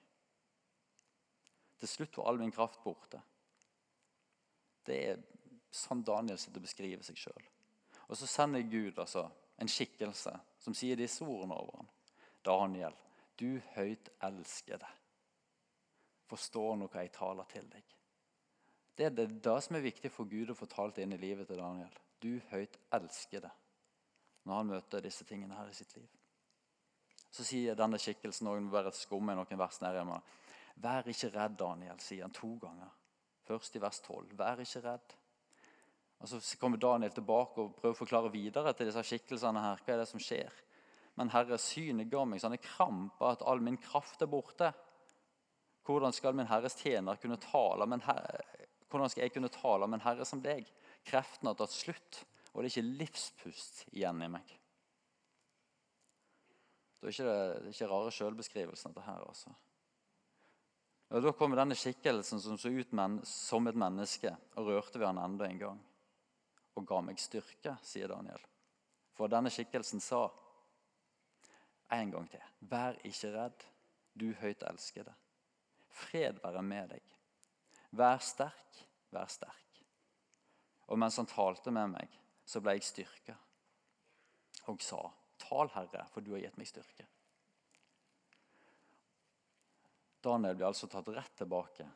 [1.81, 3.21] Til slutt var all min kraft borte.
[4.85, 5.23] Det er
[5.73, 7.47] sånn Daniel sitter og beskriver seg sjøl.
[8.11, 9.29] Og så sender Gud altså
[9.61, 11.91] en skikkelse som sier disse ordene over ham.
[12.45, 12.97] Daniel,
[13.39, 14.97] du høyt elsker det
[16.31, 17.97] forstår noe jeg taler til deg.
[18.97, 21.49] Det er det, det som er viktig for Gud å få talt inn i livet
[21.49, 21.93] til Daniel.
[22.21, 23.53] Du høyt elsker det
[24.49, 26.09] når han møter disse tingene her i sitt liv.
[27.31, 30.19] Så sier denne skikkelsen noen bare skummer noen vers ned hjemme.
[30.81, 32.91] Vær ikke redd, Daniel, sier han to ganger.
[33.47, 34.33] Først i vers 12.
[34.39, 35.15] Vær ikke redd.
[36.21, 39.61] Og Så kommer Daniel tilbake og prøver å forklare videre til disse skikkelsene.
[39.61, 40.53] her, Hva er det som skjer?
[41.17, 44.73] Men Herre, synet ga meg sånne kramper at all min kraft er borte.
[45.91, 48.41] Hvordan skal min Herres tjener kunne tale om en herre,
[48.91, 50.69] hvordan skal jeg kunne tale om en herre som deg?
[51.07, 52.23] Kreften har tatt slutt,
[52.53, 54.57] og det er ikke livspust igjen i meg.
[57.01, 59.23] Det er ikke, det, er ikke rare sjølbeskrivelsen, dette her.
[59.25, 59.55] altså.
[61.11, 65.09] Og Da kommer denne skikkelsen som så ut men, som et menneske, og rørte ved
[65.09, 65.81] han enda en gang.
[66.77, 68.43] Og ga meg styrke, sier Daniel.
[69.17, 70.27] For denne skikkelsen sa
[71.97, 72.45] en gang til.
[72.71, 73.67] Vær ikke redd,
[74.15, 75.15] du høyt elskede.
[75.91, 77.15] Fred være med deg.
[77.99, 79.81] Vær sterk, vær sterk.
[80.91, 83.37] Og mens han talte med meg, så ble jeg styrka
[84.71, 85.01] og sa,
[85.41, 87.07] Tal, Herre, for du har gitt meg styrke.
[90.23, 91.87] Daniel blir altså tatt rett tilbake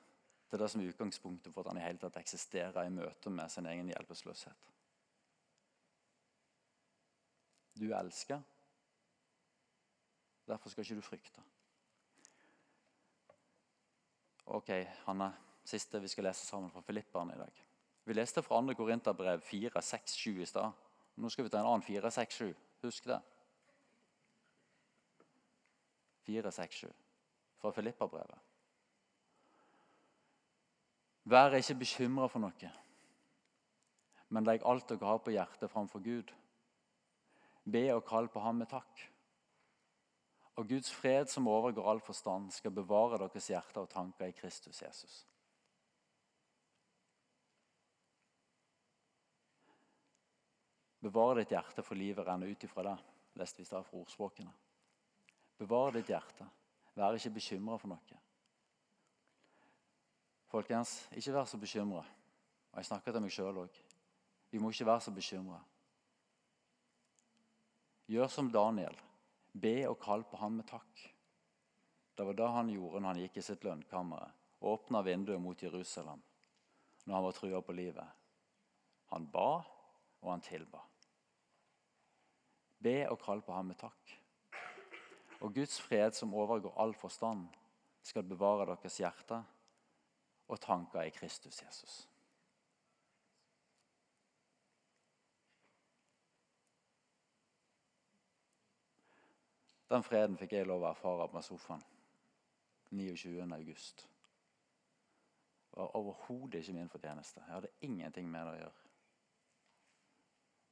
[0.48, 3.52] til det som er utgangspunktet for at han i hele tatt eksisterer i møte med
[3.52, 4.70] sin egen hjelpeløshet.
[7.74, 8.40] Du elsker.
[10.46, 11.42] Derfor skal ikke du frykte.
[14.44, 14.70] Ok,
[15.06, 15.32] Hanne.
[15.64, 17.60] Siste vi skal lese sammen fra Filipperne i dag.
[18.04, 18.74] Vi leste fra 2.
[18.76, 20.72] Korinterbrev 4, 6, 7 i stad.
[21.16, 22.50] Nå skal vi ta en annen 4, 6, 7.
[22.82, 23.20] Husk det.
[26.26, 26.92] 4, 6, 7
[27.60, 28.40] fra Filipperbrevet.
[31.24, 32.70] Vær ikke bekymra for noe,
[34.28, 36.32] men legg alt dere har på hjertet, framfor Gud.
[37.64, 39.06] Be og kall på ham med takk.
[40.54, 44.82] Og Guds fred, som overgår all forstand, skal bevare deres hjerter og tanker i Kristus
[44.82, 45.24] Jesus.
[51.04, 52.94] Bevare ditt hjerte, for livet renner ut ifra det,
[53.36, 54.52] leste vi stad fra ordspråkene.
[55.58, 56.46] Bevare ditt hjerte.
[56.94, 58.20] Vær ikke bekymra for noe.
[60.54, 62.04] Folkens, ikke vær så bekymra.
[62.70, 63.80] Og jeg snakker til meg sjøl òg.
[64.54, 65.58] Vi må ikke være så bekymra.
[68.06, 68.94] Gjør som Daniel.
[69.54, 71.02] Be og kall på ham med takk.
[72.14, 75.62] Det var det han gjorde når han gikk i sitt lønnkammer og åpna vinduet mot
[75.62, 76.22] Jerusalem
[77.04, 78.06] når han var trua på livet.
[79.12, 79.62] Han ba,
[80.24, 80.80] og han tilba.
[82.80, 84.14] Be og kall på ham med takk.
[85.44, 87.46] Og Guds fred, som overgår all forstand,
[88.04, 89.44] skal bevare deres hjerter
[90.48, 92.04] og tanker i Kristus Jesus.
[99.90, 101.82] Den freden fikk jeg lov å erfare på sofaen
[102.94, 103.44] 29.
[103.52, 104.06] august.
[105.70, 107.42] Det var overhodet ikke min fortjeneste.
[107.46, 108.82] Jeg hadde ingenting med det å gjøre.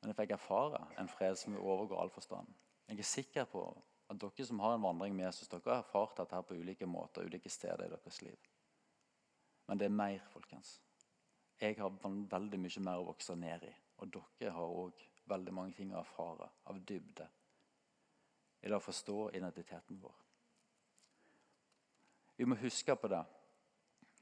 [0.01, 2.49] Men jeg fikk erfare en fred som overgår all forstand.
[2.89, 3.65] Jeg er sikker på
[4.11, 6.87] At dere som har en vandring med Jesus, dere har erfart dette her på ulike
[6.87, 8.49] måter, ulike steder i deres liv.
[9.67, 10.81] Men det er mer, folkens.
[11.61, 13.71] Jeg har veldig mye mer å vokse ned i.
[14.03, 17.29] Og dere har òg veldig mange ting å erfare av dybde
[18.71, 20.15] å forstå identiteten vår.
[22.37, 23.25] Vi må huske på det.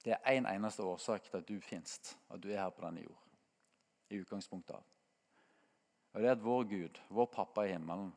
[0.05, 2.87] Det er én en eneste årsak til at du finnes, at du er her på
[2.87, 3.27] denne jord.
[4.11, 4.85] I utgangspunktet av.
[6.13, 8.11] Og det er at vår Gud, vår pappa i himmelen,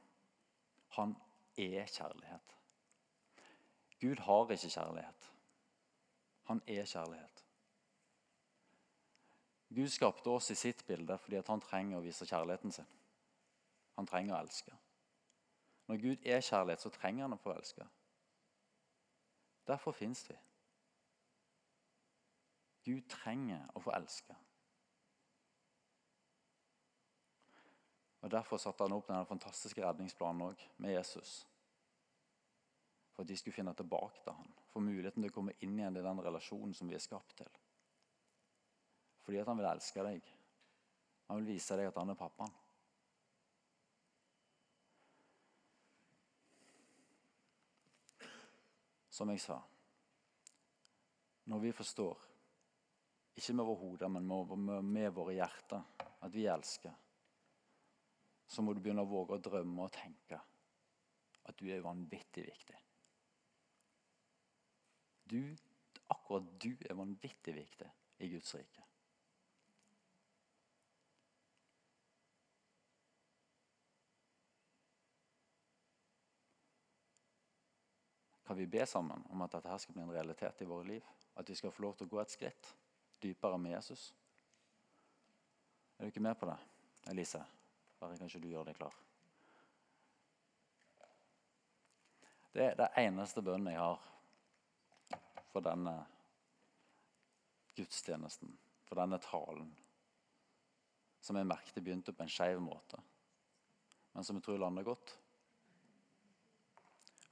[0.96, 1.16] han
[1.58, 2.56] er kjærlighet.
[4.00, 5.32] Gud har ikke kjærlighet.
[6.44, 7.44] Han er kjærlighet.
[9.76, 12.90] Gud skapte oss i sitt bilde fordi han trenger å vise kjærligheten sin.
[13.98, 14.76] Han trenger å elske.
[15.94, 17.84] Når Gud er kjærlighet, så trenger han å få elske.
[19.70, 20.34] Derfor fins vi.
[22.88, 24.34] Gud trenger å få elske.
[28.24, 31.36] Og Derfor satte han opp denne fantastiske redningsplanen også, med Jesus.
[33.14, 36.02] For at de skulle finne tilbake til han, få muligheten til å komme inn igjen
[36.02, 37.54] i den relasjonen som vi er skapt til.
[39.22, 40.36] Fordi at han vil elske deg.
[41.30, 42.63] Han vil vise deg at han er pappaen.
[49.14, 49.60] Som jeg sa
[51.46, 52.22] Når vi forstår,
[53.36, 54.30] ikke med våre hoder, men
[54.94, 55.82] med, våre hjerter,
[56.24, 56.94] at vi elsker,
[58.48, 60.40] så må du begynne å våge å drømme og tenke
[61.44, 62.78] at du er vanvittig viktig.
[65.34, 65.42] Du,
[66.14, 67.90] akkurat du er vanvittig viktig
[68.24, 68.86] i Guds rike.
[78.48, 81.06] Kan vi be sammen om at dette her skal bli en realitet i våre liv?
[81.36, 82.74] At vi skal få lov til å gå et skritt
[83.24, 84.10] dypere med Jesus?
[85.98, 86.58] Er du ikke med på det,
[87.14, 87.40] Elise?
[88.00, 88.96] Bare kanskje du gjør deg klar.
[92.54, 94.02] Det er det eneste bønnen jeg har
[95.54, 95.94] for denne
[97.78, 98.52] gudstjenesten,
[98.86, 99.72] for denne talen,
[101.24, 103.00] som jeg merket begynte på en skeiv måte,
[104.14, 105.16] men som jeg tror lander godt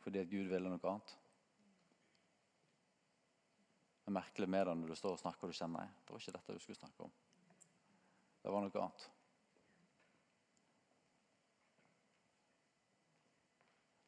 [0.02, 1.16] fordi at Gud ville noe annet.
[4.02, 6.14] Det er merkelig med det når du står og snakker og du kjenner nei, det
[6.14, 7.18] var ikke dette du skulle snakke om.
[8.42, 9.10] Det var noe annet.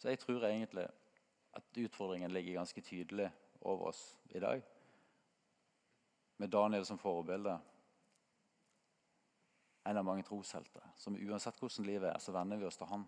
[0.02, 0.84] Så jeg tror egentlig
[1.56, 3.30] at utfordringen ligger ganske tydelig
[3.62, 4.64] over oss i dag.
[6.38, 7.54] Med Daniel som forbilde.
[9.86, 10.90] En av mange troshelter.
[10.96, 13.06] Som uansett hvordan livet er, så venner vi oss til han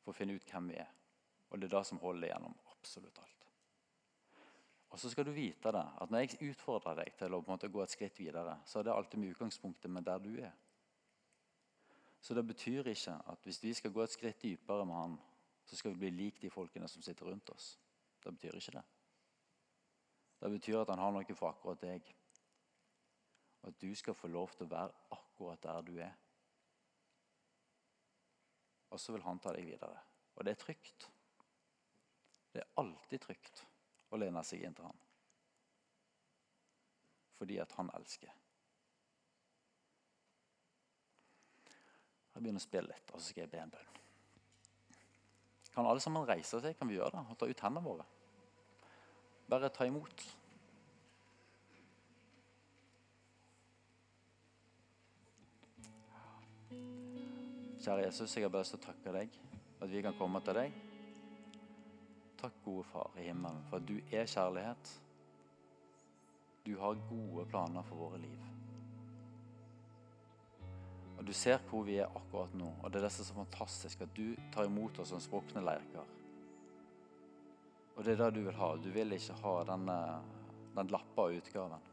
[0.00, 0.90] for å finne ut hvem vi er.
[1.50, 3.46] Og det er det som holder gjennom absolutt alt.
[4.90, 7.82] Og så skal du vite det, at Når jeg utfordrer deg til å måte gå
[7.82, 10.52] et skritt videre, så er det alltid med utgangspunktet med der du er.
[12.20, 15.18] Så det betyr ikke at hvis vi skal gå et skritt dypere med han,
[15.64, 17.78] så skal vi bli lik de folkene som sitter rundt oss.
[18.24, 18.82] Det betyr ikke det.
[20.40, 22.10] Det betyr at han har noe for akkurat deg.
[23.62, 26.12] Og at du skal få lov til å være akkurat der du er.
[28.90, 30.00] Og så vil han ta deg videre.
[30.34, 31.10] Og det er trygt.
[32.52, 33.64] Det er alltid trygt
[34.10, 34.98] å lene seg inn til ham.
[37.38, 38.32] Fordi at han elsker.
[42.34, 43.96] Jeg begynner å spille litt, og så skal jeg be en bønn.
[45.70, 46.76] Kan alle sammen reise seg?
[46.78, 47.24] Kan vi gjøre det?
[47.30, 48.06] Og ta ut hendene våre?
[49.50, 50.26] Bare ta imot.
[57.80, 59.36] Kjære Jesus, jeg har bare lyst til å takke deg
[59.80, 60.89] at vi kan komme til deg.
[62.40, 64.92] Takk, gode Far i himmelen, for at du er kjærlighet.
[66.64, 68.46] Du har gode planer for våre liv.
[71.18, 73.36] Og Du ser hvor vi er akkurat nå, og det er det som er så
[73.36, 76.16] fantastisk at du tar imot oss som sprukne leirker.
[77.96, 78.70] Og det er det du vil ha.
[78.80, 79.98] Du vil ikke ha denne,
[80.78, 81.84] den lappa utgaven.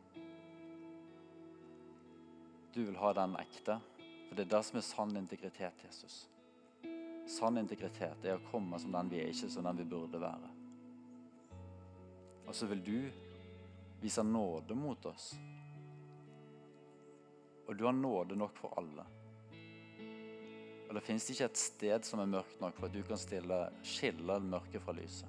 [2.71, 6.21] Du vil ha den ekte, for det er det som er sann integritet, Jesus.
[7.27, 10.51] Sann integritet er å komme som den vi er, ikke som den vi burde være.
[12.47, 12.97] Og så vil du
[13.99, 15.33] vise nåde mot oss.
[17.67, 19.03] Og du har nåde nok for alle.
[20.87, 23.59] Og det fins ikke et sted som er mørkt nok for at du kan stille,
[23.83, 25.27] skille mørket fra lyset.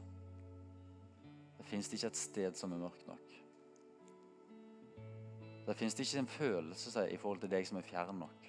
[1.59, 3.25] Det fins ikke et sted som er mørkt nok.
[5.67, 8.47] Det fins ikke en følelse i forhold til deg som er fjern nok.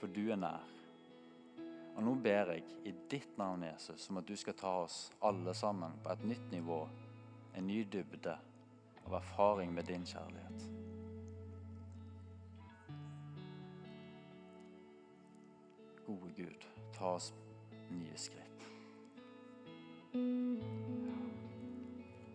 [0.00, 0.71] For du er nær.
[1.96, 5.54] Og nå ber jeg i ditt navn, Jesus, om at du skal ta oss alle
[5.54, 6.80] sammen på et nytt nivå,
[7.54, 8.36] en ny dybde
[9.04, 10.68] av erfaring med din kjærlighet.
[16.06, 16.64] Gode Gud,
[16.96, 17.32] ta oss
[17.92, 18.48] nye skritt.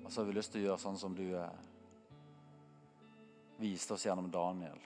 [0.07, 1.57] Og så har vi lyst til å gjøre sånn som du eh,
[3.59, 4.79] viste oss gjennom Daniel.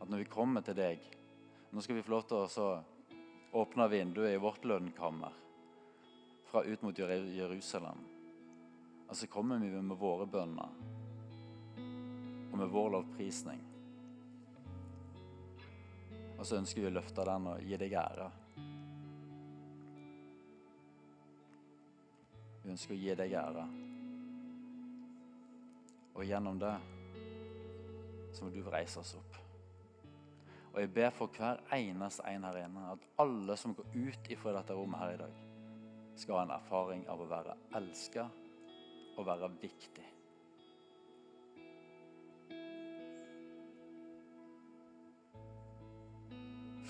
[0.00, 1.02] At når vi kommer til deg
[1.70, 2.70] Nå skal vi få lov til å
[3.50, 5.32] så åpne vinduet i vårt lønnkammer
[6.44, 7.98] fra ut mot Jerusalem.
[9.08, 10.68] Og så kommer vi med våre bønner
[12.52, 13.60] og med vår lovprisning.
[16.38, 18.30] Og så ønsker vi å løfte den og gi deg ære.
[22.62, 23.66] Vi ønsker å gi deg ære.
[26.14, 26.74] Og gjennom det
[28.30, 29.39] så må du reise oss opp.
[30.72, 34.54] Og jeg ber for hver eneste en her inne at alle som går ut ifra
[34.54, 35.40] dette rommet her i dag,
[36.16, 38.26] skal ha en erfaring av å være elska
[39.16, 40.06] og være viktig.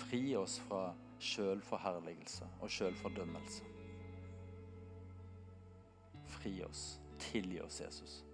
[0.01, 0.89] Fri oss fra
[1.23, 3.65] sjølforherligelse og sjølfordømmelse.
[6.41, 6.99] Fri oss.
[7.21, 8.25] Tilgi oss, Jesus.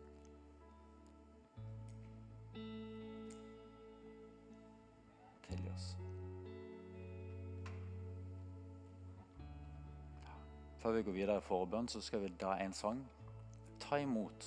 [10.86, 13.00] Før vi går videre i forbønn, så skal vi da en sang.
[13.82, 14.44] Ta imot.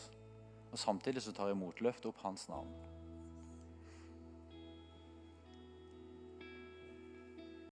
[0.71, 1.81] Og samtidig så tar jeg imot.
[1.83, 2.69] Løft opp hans navn.